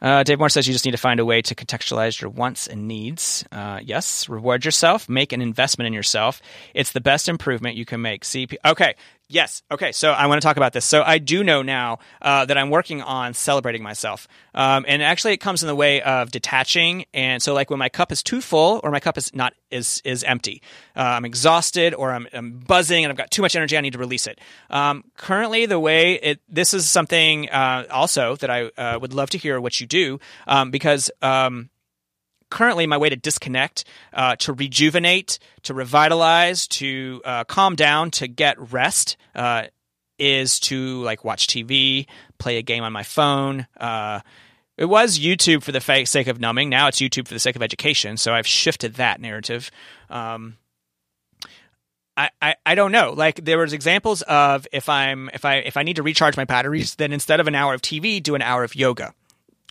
Uh, 0.00 0.22
Dave 0.22 0.38
Moore 0.38 0.48
says 0.48 0.68
you 0.68 0.72
just 0.72 0.84
need 0.84 0.92
to 0.92 0.96
find 0.96 1.18
a 1.18 1.24
way 1.24 1.42
to 1.42 1.54
contextualize 1.54 2.20
your 2.20 2.30
wants 2.30 2.68
and 2.68 2.86
needs. 2.86 3.44
Uh, 3.50 3.80
yes, 3.82 4.28
reward 4.28 4.64
yourself, 4.64 5.08
make 5.08 5.32
an 5.32 5.40
investment 5.40 5.86
in 5.86 5.92
yourself. 5.92 6.40
It's 6.72 6.92
the 6.92 7.00
best 7.00 7.28
improvement 7.28 7.76
you 7.76 7.84
can 7.84 8.00
make. 8.00 8.22
CP. 8.22 8.54
Okay, 8.64 8.94
Yes. 9.28 9.64
Okay. 9.72 9.90
So 9.90 10.12
I 10.12 10.26
want 10.28 10.40
to 10.40 10.46
talk 10.46 10.56
about 10.56 10.72
this. 10.72 10.84
So 10.84 11.02
I 11.02 11.18
do 11.18 11.42
know 11.42 11.62
now 11.62 11.98
uh, 12.22 12.44
that 12.44 12.56
I'm 12.56 12.70
working 12.70 13.02
on 13.02 13.34
celebrating 13.34 13.82
myself, 13.82 14.28
um, 14.54 14.84
and 14.86 15.02
actually 15.02 15.32
it 15.32 15.38
comes 15.38 15.64
in 15.64 15.66
the 15.66 15.74
way 15.74 16.00
of 16.00 16.30
detaching. 16.30 17.06
And 17.12 17.42
so, 17.42 17.52
like 17.52 17.68
when 17.68 17.80
my 17.80 17.88
cup 17.88 18.12
is 18.12 18.22
too 18.22 18.40
full 18.40 18.80
or 18.84 18.92
my 18.92 19.00
cup 19.00 19.18
is 19.18 19.34
not 19.34 19.52
is 19.68 20.00
is 20.04 20.22
empty, 20.22 20.62
uh, 20.94 21.00
I'm 21.00 21.24
exhausted 21.24 21.92
or 21.92 22.12
I'm, 22.12 22.28
I'm, 22.32 22.60
buzzing 22.60 23.04
and 23.04 23.10
I've 23.10 23.16
got 23.16 23.32
too 23.32 23.42
much 23.42 23.56
energy. 23.56 23.76
I 23.76 23.80
need 23.80 23.94
to 23.94 23.98
release 23.98 24.28
it. 24.28 24.40
Um, 24.70 25.02
currently, 25.16 25.66
the 25.66 25.80
way 25.80 26.14
it 26.14 26.40
this 26.48 26.72
is 26.72 26.88
something 26.88 27.50
uh, 27.50 27.86
also 27.90 28.36
that 28.36 28.50
I 28.50 28.66
uh, 28.78 28.98
would 29.00 29.12
love 29.12 29.30
to 29.30 29.38
hear 29.38 29.60
what 29.60 29.80
you 29.80 29.88
do 29.88 30.20
um, 30.46 30.70
because 30.70 31.10
um, 31.20 31.70
currently 32.50 32.86
my 32.86 32.96
way 32.96 33.08
to 33.08 33.16
disconnect, 33.16 33.84
uh, 34.12 34.36
to 34.36 34.52
rejuvenate, 34.52 35.38
to 35.62 35.74
revitalize, 35.74 36.66
to 36.68 37.20
uh, 37.24 37.44
calm 37.44 37.74
down, 37.76 38.10
to 38.12 38.28
get 38.28 38.72
rest 38.72 39.16
uh, 39.34 39.64
is 40.18 40.58
to 40.60 41.02
like 41.02 41.24
watch 41.24 41.46
TV, 41.46 42.06
play 42.38 42.58
a 42.58 42.62
game 42.62 42.84
on 42.84 42.92
my 42.92 43.02
phone. 43.02 43.66
Uh, 43.78 44.20
it 44.76 44.86
was 44.86 45.18
YouTube 45.18 45.62
for 45.62 45.72
the 45.72 45.80
sake 45.80 46.26
of 46.26 46.40
numbing. 46.40 46.68
Now 46.68 46.88
it's 46.88 46.98
YouTube 46.98 47.26
for 47.28 47.34
the 47.34 47.40
sake 47.40 47.56
of 47.56 47.62
education. 47.62 48.16
So 48.16 48.34
I've 48.34 48.46
shifted 48.46 48.94
that 48.94 49.20
narrative. 49.20 49.70
Um, 50.10 50.56
I, 52.16 52.30
I, 52.40 52.54
I 52.64 52.74
don't 52.74 52.92
know. 52.92 53.12
Like 53.12 53.44
there 53.44 53.58
was 53.58 53.72
examples 53.72 54.22
of 54.22 54.66
if 54.72 54.88
I'm 54.88 55.30
if 55.34 55.44
I 55.44 55.56
if 55.56 55.76
I 55.76 55.82
need 55.82 55.96
to 55.96 56.02
recharge 56.02 56.36
my 56.36 56.44
batteries, 56.44 56.94
then 56.94 57.12
instead 57.12 57.40
of 57.40 57.46
an 57.46 57.54
hour 57.54 57.74
of 57.74 57.82
TV, 57.82 58.22
do 58.22 58.34
an 58.34 58.42
hour 58.42 58.64
of 58.64 58.74
yoga 58.74 59.14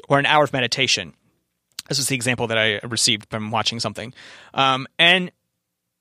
or 0.08 0.20
an 0.20 0.26
hour 0.26 0.44
of 0.44 0.54
meditation 0.54 1.14
this 1.88 2.00
is 2.00 2.08
the 2.08 2.16
example 2.16 2.48
that 2.48 2.58
I 2.58 2.80
received 2.86 3.30
from 3.30 3.52
watching 3.52 3.80
something. 3.80 4.14
Um, 4.54 4.88
and 4.98 5.32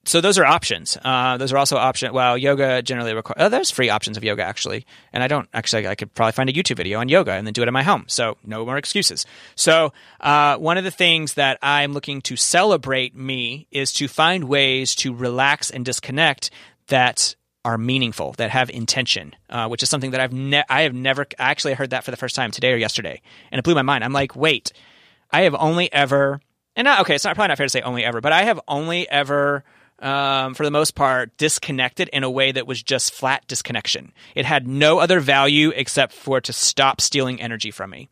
so 0.07 0.21
those 0.21 0.39
are 0.39 0.45
options. 0.45 0.99
Uh, 1.03 1.37
those 1.39 1.53
are 1.53 1.59
also 1.59 1.77
options. 1.77 2.13
Well, 2.13 2.37
yoga 2.37 2.83
generally 2.83 3.15
requires. 3.15 3.37
Oh, 3.41 3.49
there's 3.49 3.71
free 3.71 3.89
options 3.89 4.17
of 4.17 4.25
yoga 4.25 4.43
actually, 4.43 4.87
and 5.13 5.23
I 5.23 5.29
don't 5.29 5.49
actually. 5.55 5.89
I 5.89 5.95
could 5.95 6.13
probably 6.15 6.33
find 6.33 6.51
a 6.51 6.53
YouTube 6.53 6.77
video 6.77 7.01
on 7.01 7.09
yoga 7.09 7.33
and 7.33 7.47
then 7.47 7.55
do 7.55 7.63
it 7.63 7.69
at 7.69 7.73
my 7.73 7.83
home. 7.83 8.05
So 8.07 8.37
no 8.45 8.65
more 8.65 8.77
excuses. 8.77 9.25
So 9.55 9.93
uh, 10.21 10.57
one 10.59 10.77
of 10.77 10.85
the 10.85 10.91
things 10.91 11.35
that 11.35 11.59
I'm 11.63 11.93
looking 11.93 12.21
to 12.23 12.37
celebrate 12.37 13.17
me 13.17 13.67
is 13.71 13.93
to 13.95 14.09
find 14.09 14.45
ways 14.45 14.95
to 14.97 15.15
relax 15.15 15.71
and 15.71 15.85
disconnect 15.85 16.51
that 16.89 17.35
are 17.65 17.79
meaningful, 17.79 18.33
that 18.33 18.51
have 18.51 18.69
intention, 18.69 19.35
uh, 19.49 19.69
which 19.69 19.83
is 19.83 19.89
something 19.89 20.11
that 20.11 20.21
I've 20.21 20.35
ne- 20.35 20.65
I 20.69 20.83
have 20.83 20.93
never 20.93 21.27
actually 21.39 21.73
heard 21.73 21.91
that 21.91 22.05
for 22.05 22.11
the 22.11 22.19
first 22.19 22.37
time 22.37 22.51
today 22.51 22.73
or 22.73 22.77
yesterday, 22.77 23.23
and 23.51 23.59
it 23.59 23.63
blew 23.63 23.75
my 23.75 23.83
mind. 23.83 24.05
I'm 24.05 24.13
like, 24.13 24.37
wait 24.37 24.73
I 25.35 25.43
have 25.43 25.57
only 25.59 25.93
ever, 25.93 26.41
and 26.77 26.85
not, 26.85 27.01
okay, 27.01 27.17
it's 27.17 27.25
not 27.25 27.35
probably 27.35 27.49
not 27.49 27.59
fair 27.59 27.67
to 27.67 27.71
say 27.71 27.81
only 27.81 28.05
ever, 28.05 28.21
but 28.21 28.31
I 28.31 28.45
have 28.45 28.61
only 28.69 29.11
ever, 29.11 29.65
um, 29.99 30.55
for 30.55 30.63
the 30.63 30.71
most 30.71 30.95
part, 30.95 31.37
disconnected 31.39 32.09
in 32.13 32.23
a 32.23 32.31
way 32.31 32.53
that 32.53 32.69
was 32.69 32.81
just 32.81 33.13
flat 33.13 33.45
disconnection. 33.49 34.13
It 34.37 34.45
had 34.45 34.69
no 34.69 35.01
other 35.01 35.19
value 35.19 35.73
except 35.75 36.13
for 36.13 36.41
to 36.41 36.53
stop 36.53 37.01
stealing 37.01 37.41
energy 37.41 37.73
from 37.73 37.91
me. 37.91 38.09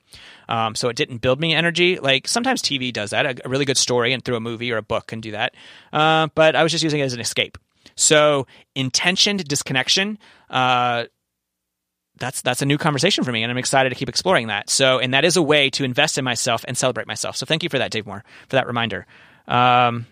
Um, 0.48 0.74
so 0.74 0.88
it 0.88 0.96
didn't 0.96 1.18
build 1.18 1.40
me 1.40 1.54
energy. 1.54 2.00
Like 2.00 2.26
sometimes 2.26 2.60
TV 2.60 2.92
does 2.92 3.10
that, 3.10 3.24
a, 3.24 3.46
a, 3.46 3.48
really 3.48 3.66
good 3.66 3.78
story 3.78 4.12
and 4.12 4.24
through 4.24 4.36
a 4.36 4.40
movie 4.40 4.72
or 4.72 4.78
a 4.78 4.82
book 4.82 5.06
can 5.06 5.20
do 5.20 5.30
that. 5.30 5.54
Uh, 5.92 6.26
but 6.34 6.56
I 6.56 6.64
was 6.64 6.72
just 6.72 6.82
using 6.82 6.98
it 6.98 7.04
as 7.04 7.14
an 7.14 7.20
escape. 7.20 7.56
So 7.94 8.48
intentioned 8.74 9.46
disconnection. 9.46 10.18
Uh, 10.50 11.04
that's 12.18 12.42
that's 12.42 12.62
a 12.62 12.66
new 12.66 12.78
conversation 12.78 13.24
for 13.24 13.32
me, 13.32 13.42
and 13.42 13.50
I'm 13.50 13.58
excited 13.58 13.90
to 13.90 13.94
keep 13.94 14.08
exploring 14.08 14.48
that. 14.48 14.70
So, 14.70 14.98
and 14.98 15.14
that 15.14 15.24
is 15.24 15.36
a 15.36 15.42
way 15.42 15.70
to 15.70 15.84
invest 15.84 16.18
in 16.18 16.24
myself 16.24 16.64
and 16.68 16.76
celebrate 16.76 17.06
myself. 17.06 17.36
So, 17.36 17.46
thank 17.46 17.62
you 17.62 17.68
for 17.68 17.78
that, 17.78 17.90
Dave 17.90 18.06
Moore, 18.06 18.24
for 18.48 18.56
that 18.56 18.66
reminder. 18.66 19.06
Um, 19.48 20.06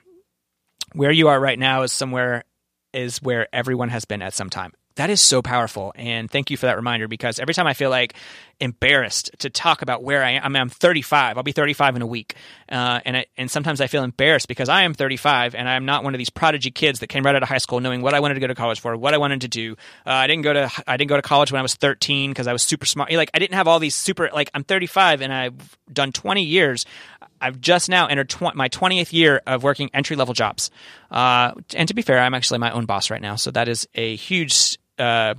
where 0.93 1.13
you 1.13 1.29
are 1.29 1.39
right 1.39 1.59
now 1.59 1.83
is 1.83 1.93
somewhere 1.93 2.45
is 2.93 3.23
where 3.23 3.47
everyone 3.53 3.89
has 3.91 4.05
been 4.05 4.23
at 4.23 4.35
some 4.35 4.51
time 4.51 4.73
that 4.97 5.11
is 5.11 5.21
so 5.21 5.41
powerful. 5.41 5.93
And 5.97 6.31
thank 6.31 6.51
you 6.51 6.57
for 6.57 6.67
that 6.67 6.77
reminder 6.77 7.09
because 7.09 7.39
every 7.39 7.55
time 7.55 7.67
I 7.67 7.75
feel 7.75 7.91
like 7.91 8.15
embarrassed 8.59 9.31
to 9.39 9.49
talk 9.49 9.83
about 9.83 10.03
where 10.03 10.23
I 10.23 10.33
am, 10.33 10.43
I 10.45 10.49
mean, 10.49 10.61
I'm 10.61 10.69
35. 10.69 11.37
I'll 11.37 11.43
be 11.43 11.53
35 11.53 11.97
in 11.97 12.03
a 12.03 12.07
week. 12.07 12.35
Uh, 12.71 13.01
and, 13.05 13.17
I, 13.17 13.27
and 13.39 13.51
sometimes 13.51 13.81
I 13.81 13.87
feel 13.87 14.05
embarrassed 14.05 14.49
because 14.49 14.69
I 14.69 14.83
am 14.83 14.93
35 14.93 15.55
and 15.55 15.69
I'm 15.69 15.87
not 15.87 16.05
one 16.05 16.15
of 16.15 16.19
these 16.19 16.29
prodigy 16.29 16.71
kids 16.71 17.01
that 17.01 17.07
came 17.07 17.25
right 17.25 17.35
out 17.35 17.43
of 17.43 17.49
high 17.49 17.59
school 17.59 17.81
knowing 17.81 18.03
what 18.03 18.15
I 18.15 18.21
wanted 18.21 18.35
to 18.35 18.41
go 18.41 18.49
to 18.49 18.55
college 18.55 18.81
for, 18.81 18.97
what 18.97 19.15
I 19.15 19.19
wanted 19.19 19.43
to 19.43 19.49
do. 19.49 19.77
Uh, 20.07 20.11
I 20.11 20.27
didn't 20.27 20.43
go 20.43 20.53
to, 20.53 20.71
I 20.87 20.97
didn't 20.97 21.09
go 21.09 21.17
to 21.17 21.23
college 21.23 21.53
when 21.53 21.61
I 21.61 21.63
was 21.63 21.75
13 21.75 22.31
because 22.31 22.47
I 22.47 22.53
was 22.53 22.63
super 22.63 22.85
smart. 22.85 23.13
Like 23.13 23.31
I 23.33 23.39
didn't 23.39 23.55
have 23.55 23.69
all 23.69 23.79
these 23.79 23.95
super, 23.95 24.29
like 24.33 24.51
I'm 24.55 24.65
35 24.65 25.23
and 25.23 25.33
I've 25.33 25.79
done 25.93 26.13
20 26.13 26.43
years 26.43 26.85
I've 27.41 27.61
just 27.61 27.89
now 27.89 28.07
entered 28.07 28.29
tw- 28.29 28.55
my 28.55 28.69
20th 28.69 29.13
year 29.13 29.43
of 29.47 29.63
working 29.63 29.91
entry 29.95 30.17
level 30.17 30.35
jobs. 30.35 30.71
Uh, 31.11 31.53
and 31.75 31.89
to 31.89 31.95
be 31.95 32.03
fair, 32.03 32.19
I'm 32.19 32.35
actually 32.35 32.59
my 32.59 32.71
own 32.71 32.87
boss 32.87 33.11
right 33.11 33.23
now. 33.23 33.37
So 33.37 33.51
that 33.53 33.69
is 33.69 33.89
a 33.95 34.17
huge 34.17 34.79
uh, 34.99 35.35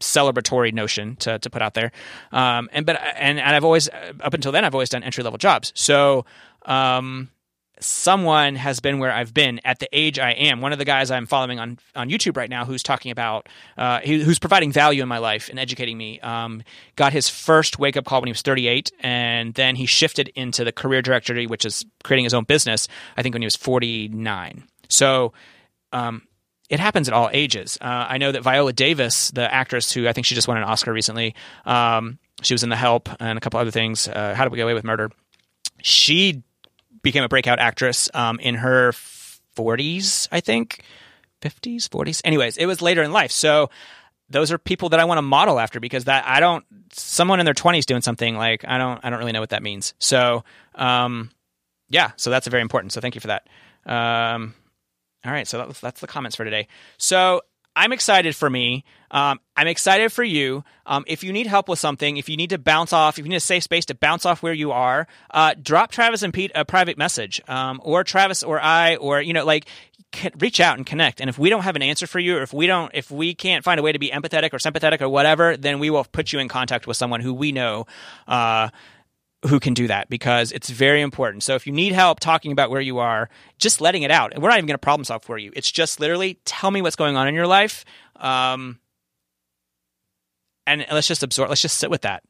celebratory 0.00 0.72
notion 0.72 1.16
to, 1.16 1.38
to 1.38 1.50
put 1.50 1.62
out 1.62 1.74
there. 1.74 1.92
Um, 2.32 2.68
and 2.72 2.86
but 2.86 3.00
and, 3.16 3.38
and 3.38 3.56
I've 3.56 3.64
always 3.64 3.88
up 4.20 4.34
until 4.34 4.52
then 4.52 4.64
I've 4.64 4.74
always 4.74 4.88
done 4.88 5.02
entry 5.02 5.24
level 5.24 5.38
jobs. 5.38 5.72
So 5.74 6.24
um, 6.64 7.30
someone 7.80 8.56
has 8.56 8.80
been 8.80 8.98
where 8.98 9.12
I've 9.12 9.34
been 9.34 9.60
at 9.64 9.78
the 9.78 9.88
age 9.92 10.18
I 10.18 10.32
am. 10.32 10.60
One 10.60 10.72
of 10.72 10.78
the 10.78 10.84
guys 10.84 11.10
I'm 11.10 11.26
following 11.26 11.58
on 11.58 11.78
on 11.94 12.08
YouTube 12.08 12.36
right 12.36 12.48
now, 12.48 12.64
who's 12.64 12.82
talking 12.82 13.10
about, 13.10 13.48
uh, 13.76 14.00
he, 14.00 14.22
who's 14.22 14.38
providing 14.38 14.72
value 14.72 15.02
in 15.02 15.08
my 15.08 15.18
life 15.18 15.48
and 15.48 15.58
educating 15.58 15.98
me, 15.98 16.20
um, 16.20 16.62
got 16.96 17.12
his 17.12 17.28
first 17.28 17.78
wake 17.78 17.96
up 17.96 18.04
call 18.04 18.20
when 18.20 18.28
he 18.28 18.32
was 18.32 18.42
38, 18.42 18.92
and 19.00 19.54
then 19.54 19.76
he 19.76 19.86
shifted 19.86 20.28
into 20.34 20.64
the 20.64 20.72
career 20.72 21.02
directory, 21.02 21.46
which 21.46 21.64
is 21.64 21.84
creating 22.04 22.24
his 22.24 22.34
own 22.34 22.44
business. 22.44 22.88
I 23.16 23.22
think 23.22 23.34
when 23.34 23.42
he 23.42 23.46
was 23.46 23.56
49. 23.56 24.64
So. 24.88 25.32
Um, 25.92 26.22
it 26.68 26.80
happens 26.80 27.06
at 27.06 27.14
all 27.14 27.30
ages. 27.32 27.78
Uh, 27.80 27.84
I 28.08 28.18
know 28.18 28.32
that 28.32 28.42
Viola 28.42 28.72
Davis, 28.72 29.30
the 29.30 29.52
actress 29.54 29.92
who 29.92 30.08
I 30.08 30.12
think 30.12 30.26
she 30.26 30.34
just 30.34 30.48
won 30.48 30.56
an 30.56 30.64
Oscar 30.64 30.92
recently, 30.92 31.36
um, 31.64 32.18
she 32.42 32.54
was 32.54 32.64
in 32.64 32.70
The 32.70 32.76
Help 32.76 33.08
and 33.20 33.38
a 33.38 33.40
couple 33.40 33.60
other 33.60 33.70
things. 33.70 34.08
Uh, 34.08 34.34
How 34.34 34.48
we 34.48 34.56
Get 34.56 34.64
Away 34.64 34.74
with 34.74 34.82
Murder. 34.84 35.10
She 35.80 36.42
became 37.02 37.22
a 37.22 37.28
breakout 37.28 37.58
actress 37.58 38.08
um, 38.14 38.38
in 38.40 38.56
her 38.56 38.92
40s, 39.56 40.28
I 40.30 40.40
think, 40.40 40.82
50s, 41.42 41.84
40s. 41.88 42.20
Anyways, 42.24 42.56
it 42.56 42.66
was 42.66 42.82
later 42.82 43.02
in 43.02 43.12
life. 43.12 43.30
So 43.30 43.70
those 44.28 44.50
are 44.50 44.58
people 44.58 44.88
that 44.90 45.00
I 45.00 45.04
want 45.04 45.18
to 45.18 45.22
model 45.22 45.58
after 45.60 45.80
because 45.80 46.04
that 46.04 46.26
I 46.26 46.40
don't 46.40 46.64
someone 46.92 47.40
in 47.40 47.44
their 47.44 47.54
20s 47.54 47.84
doing 47.84 48.02
something 48.02 48.36
like 48.36 48.64
I 48.66 48.78
don't 48.78 49.00
I 49.04 49.10
don't 49.10 49.18
really 49.18 49.32
know 49.32 49.40
what 49.40 49.50
that 49.50 49.62
means. 49.62 49.94
So 49.98 50.44
um, 50.74 51.30
yeah, 51.88 52.12
so 52.16 52.30
that's 52.30 52.46
very 52.48 52.62
important. 52.62 52.92
So 52.92 53.00
thank 53.00 53.14
you 53.14 53.20
for 53.20 53.28
that. 53.28 53.48
Um, 53.86 54.54
all 55.24 55.32
right, 55.32 55.46
so 55.46 55.58
that's, 55.58 55.80
that's 55.80 56.00
the 56.00 56.06
comments 56.06 56.36
for 56.36 56.44
today. 56.44 56.68
So 56.98 57.42
I'm 57.76 57.92
excited 57.92 58.34
for 58.34 58.48
me. 58.48 58.84
Um, 59.10 59.38
I'm 59.54 59.68
excited 59.68 60.10
for 60.10 60.24
you. 60.24 60.64
Um, 60.86 61.04
if 61.06 61.22
you 61.22 61.32
need 61.32 61.46
help 61.46 61.68
with 61.68 61.78
something, 61.78 62.16
if 62.16 62.28
you 62.28 62.36
need 62.36 62.50
to 62.50 62.58
bounce 62.58 62.92
off, 62.92 63.18
if 63.18 63.24
you 63.24 63.28
need 63.28 63.36
a 63.36 63.40
safe 63.40 63.62
space 63.62 63.84
to 63.86 63.94
bounce 63.94 64.24
off 64.24 64.42
where 64.42 64.54
you 64.54 64.72
are, 64.72 65.06
uh, 65.30 65.54
drop 65.60 65.90
Travis 65.92 66.22
and 66.22 66.32
Pete 66.32 66.50
a 66.54 66.64
private 66.64 66.96
message, 66.96 67.40
um, 67.48 67.80
or 67.84 68.02
Travis 68.02 68.42
or 68.42 68.60
I, 68.60 68.96
or 68.96 69.20
you 69.20 69.34
know, 69.34 69.44
like 69.44 69.66
reach 70.38 70.58
out 70.58 70.78
and 70.78 70.86
connect. 70.86 71.20
And 71.20 71.28
if 71.28 71.38
we 71.38 71.50
don't 71.50 71.62
have 71.62 71.76
an 71.76 71.82
answer 71.82 72.06
for 72.06 72.18
you, 72.18 72.38
or 72.38 72.42
if 72.42 72.52
we 72.52 72.66
don't, 72.66 72.90
if 72.94 73.10
we 73.10 73.34
can't 73.34 73.62
find 73.62 73.78
a 73.78 73.82
way 73.82 73.92
to 73.92 73.98
be 73.98 74.10
empathetic 74.10 74.54
or 74.54 74.58
sympathetic 74.58 75.02
or 75.02 75.08
whatever, 75.08 75.56
then 75.56 75.78
we 75.78 75.90
will 75.90 76.04
put 76.04 76.32
you 76.32 76.38
in 76.38 76.48
contact 76.48 76.86
with 76.86 76.96
someone 76.96 77.20
who 77.20 77.34
we 77.34 77.52
know. 77.52 77.86
Uh, 78.26 78.70
who 79.46 79.60
can 79.60 79.74
do 79.74 79.86
that 79.86 80.08
because 80.08 80.52
it's 80.52 80.70
very 80.70 81.00
important. 81.00 81.42
So 81.42 81.54
if 81.54 81.66
you 81.66 81.72
need 81.72 81.92
help 81.92 82.20
talking 82.20 82.52
about 82.52 82.70
where 82.70 82.80
you 82.80 82.98
are, 82.98 83.28
just 83.58 83.80
letting 83.80 84.02
it 84.02 84.10
out. 84.10 84.32
And 84.32 84.42
we're 84.42 84.48
not 84.48 84.58
even 84.58 84.66
going 84.66 84.74
to 84.74 84.78
problem 84.78 85.04
solve 85.04 85.22
for 85.22 85.38
you. 85.38 85.52
It's 85.54 85.70
just 85.70 86.00
literally 86.00 86.38
tell 86.44 86.70
me 86.70 86.82
what's 86.82 86.96
going 86.96 87.16
on 87.16 87.28
in 87.28 87.34
your 87.34 87.46
life. 87.46 87.84
Um, 88.16 88.80
and 90.66 90.84
let's 90.90 91.08
just 91.08 91.22
absorb, 91.22 91.48
let's 91.48 91.62
just 91.62 91.78
sit 91.78 91.90
with 91.90 92.02
that 92.02 92.22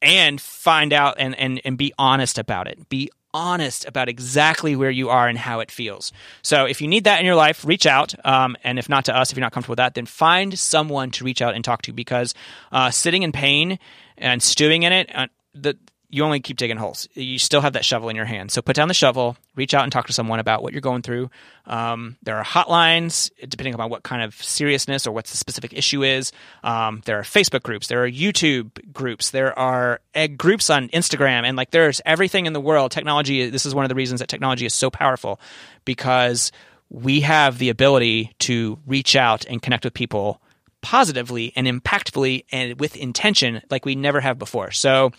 and 0.00 0.40
find 0.40 0.92
out 0.92 1.16
and, 1.18 1.38
and, 1.38 1.60
and 1.64 1.76
be 1.76 1.92
honest 1.98 2.38
about 2.38 2.68
it. 2.68 2.88
Be 2.88 3.10
honest 3.34 3.86
about 3.86 4.08
exactly 4.08 4.76
where 4.76 4.90
you 4.90 5.08
are 5.08 5.26
and 5.26 5.38
how 5.38 5.60
it 5.60 5.70
feels. 5.70 6.12
So 6.42 6.66
if 6.66 6.80
you 6.82 6.88
need 6.88 7.04
that 7.04 7.18
in 7.20 7.26
your 7.26 7.34
life, 7.34 7.64
reach 7.64 7.86
out. 7.86 8.14
Um, 8.26 8.56
and 8.62 8.78
if 8.78 8.88
not 8.88 9.06
to 9.06 9.16
us, 9.16 9.30
if 9.30 9.36
you're 9.36 9.42
not 9.42 9.52
comfortable 9.52 9.72
with 9.72 9.78
that, 9.78 9.94
then 9.94 10.06
find 10.06 10.58
someone 10.58 11.10
to 11.12 11.24
reach 11.24 11.40
out 11.40 11.54
and 11.54 11.64
talk 11.64 11.82
to 11.82 11.92
because 11.92 12.34
uh, 12.70 12.90
sitting 12.90 13.22
in 13.22 13.32
pain 13.32 13.78
and 14.18 14.42
stewing 14.42 14.82
in 14.82 14.92
it, 14.92 15.10
uh, 15.14 15.28
the 15.54 15.78
you 16.12 16.22
only 16.24 16.40
keep 16.40 16.58
digging 16.58 16.76
holes. 16.76 17.08
You 17.14 17.38
still 17.38 17.62
have 17.62 17.72
that 17.72 17.86
shovel 17.86 18.10
in 18.10 18.16
your 18.16 18.26
hand. 18.26 18.52
So 18.52 18.60
put 18.60 18.76
down 18.76 18.88
the 18.88 18.94
shovel, 18.94 19.34
reach 19.56 19.72
out 19.72 19.84
and 19.84 19.90
talk 19.90 20.08
to 20.08 20.12
someone 20.12 20.40
about 20.40 20.62
what 20.62 20.74
you're 20.74 20.82
going 20.82 21.00
through. 21.00 21.30
Um, 21.64 22.18
there 22.22 22.36
are 22.36 22.44
hotlines, 22.44 23.30
depending 23.48 23.72
upon 23.72 23.88
what 23.88 24.02
kind 24.02 24.22
of 24.22 24.34
seriousness 24.34 25.06
or 25.06 25.12
what 25.12 25.24
the 25.24 25.38
specific 25.38 25.72
issue 25.72 26.04
is. 26.04 26.30
Um, 26.62 27.00
there 27.06 27.18
are 27.18 27.22
Facebook 27.22 27.62
groups, 27.62 27.88
there 27.88 28.04
are 28.04 28.10
YouTube 28.10 28.92
groups, 28.92 29.30
there 29.30 29.58
are 29.58 30.00
groups 30.36 30.68
on 30.68 30.90
Instagram, 30.90 31.44
and 31.44 31.56
like 31.56 31.70
there's 31.70 32.02
everything 32.04 32.44
in 32.44 32.52
the 32.52 32.60
world. 32.60 32.90
Technology, 32.90 33.48
this 33.48 33.64
is 33.64 33.74
one 33.74 33.86
of 33.86 33.88
the 33.88 33.94
reasons 33.94 34.20
that 34.20 34.28
technology 34.28 34.66
is 34.66 34.74
so 34.74 34.90
powerful 34.90 35.40
because 35.86 36.52
we 36.90 37.22
have 37.22 37.56
the 37.56 37.70
ability 37.70 38.34
to 38.40 38.78
reach 38.86 39.16
out 39.16 39.46
and 39.46 39.62
connect 39.62 39.84
with 39.84 39.94
people 39.94 40.42
positively 40.82 41.52
and 41.56 41.66
impactfully 41.66 42.44
and 42.52 42.78
with 42.78 42.96
intention 42.96 43.62
like 43.70 43.86
we 43.86 43.94
never 43.94 44.20
have 44.20 44.38
before. 44.38 44.72
So 44.72 45.12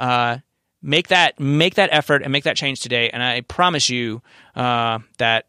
uh, 0.00 0.38
make 0.82 1.08
that 1.08 1.38
make 1.38 1.76
that 1.76 1.90
effort 1.92 2.22
and 2.22 2.32
make 2.32 2.44
that 2.44 2.56
change 2.56 2.80
today, 2.80 3.10
and 3.10 3.22
I 3.22 3.42
promise 3.42 3.88
you 3.88 4.22
uh, 4.56 4.98
that 5.18 5.46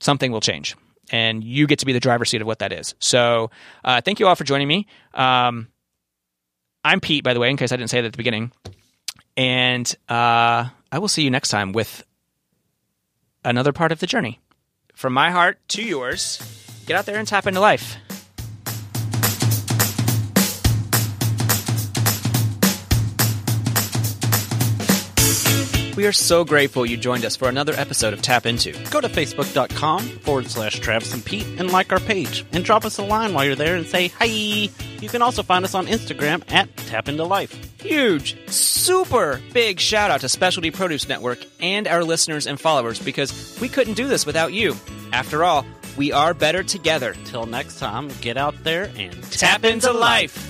something 0.00 0.32
will 0.32 0.40
change, 0.40 0.76
and 1.10 1.42
you 1.42 1.66
get 1.66 1.78
to 1.78 1.86
be 1.86 1.94
the 1.94 2.00
driver's 2.00 2.28
seat 2.28 2.42
of 2.42 2.46
what 2.46 2.58
that 2.58 2.72
is. 2.72 2.94
So 2.98 3.50
uh, 3.84 4.02
thank 4.02 4.20
you 4.20 4.26
all 4.26 4.34
for 4.34 4.44
joining 4.44 4.68
me. 4.68 4.86
Um, 5.14 5.68
I'm 6.84 7.00
Pete, 7.00 7.24
by 7.24 7.32
the 7.32 7.40
way, 7.40 7.48
in 7.48 7.56
case 7.56 7.72
I 7.72 7.76
didn't 7.76 7.90
say 7.90 8.00
that 8.00 8.06
at 8.08 8.12
the 8.12 8.18
beginning, 8.18 8.52
and 9.36 9.94
uh, 10.08 10.68
I 10.92 10.98
will 10.98 11.08
see 11.08 11.22
you 11.22 11.30
next 11.30 11.48
time 11.48 11.72
with 11.72 12.04
another 13.44 13.72
part 13.72 13.92
of 13.92 14.00
the 14.00 14.06
journey. 14.06 14.40
From 14.94 15.12
my 15.12 15.30
heart 15.30 15.58
to 15.68 15.82
yours, 15.82 16.42
get 16.86 16.96
out 16.96 17.06
there 17.06 17.18
and 17.18 17.28
tap 17.28 17.46
into 17.46 17.60
life. 17.60 17.96
We 26.00 26.06
are 26.06 26.12
so 26.12 26.46
grateful 26.46 26.86
you 26.86 26.96
joined 26.96 27.26
us 27.26 27.36
for 27.36 27.50
another 27.50 27.74
episode 27.74 28.14
of 28.14 28.22
Tap 28.22 28.46
Into. 28.46 28.72
Go 28.90 29.02
to 29.02 29.08
facebook.com 29.10 30.00
forward 30.00 30.46
slash 30.46 30.80
Travis 30.80 31.12
and 31.12 31.22
Pete 31.22 31.46
and 31.58 31.70
like 31.70 31.92
our 31.92 32.00
page 32.00 32.42
and 32.52 32.64
drop 32.64 32.86
us 32.86 32.96
a 32.96 33.04
line 33.04 33.34
while 33.34 33.44
you're 33.44 33.54
there 33.54 33.76
and 33.76 33.84
say 33.84 34.08
hi. 34.08 34.24
You 34.24 35.08
can 35.10 35.20
also 35.20 35.42
find 35.42 35.62
us 35.62 35.74
on 35.74 35.88
Instagram 35.88 36.42
at 36.50 36.74
Tap 36.74 37.10
Into 37.10 37.24
Life. 37.24 37.52
Huge, 37.82 38.48
super 38.48 39.42
big 39.52 39.78
shout 39.78 40.10
out 40.10 40.22
to 40.22 40.30
Specialty 40.30 40.70
Produce 40.70 41.06
Network 41.06 41.44
and 41.60 41.86
our 41.86 42.02
listeners 42.02 42.46
and 42.46 42.58
followers 42.58 42.98
because 42.98 43.58
we 43.60 43.68
couldn't 43.68 43.92
do 43.92 44.08
this 44.08 44.24
without 44.24 44.54
you. 44.54 44.76
After 45.12 45.44
all, 45.44 45.66
we 45.98 46.12
are 46.12 46.32
better 46.32 46.62
together. 46.62 47.14
Till 47.26 47.44
next 47.44 47.78
time, 47.78 48.08
get 48.22 48.38
out 48.38 48.54
there 48.64 48.90
and 48.96 49.22
tap 49.24 49.66
into 49.66 49.92
life. 49.92 50.49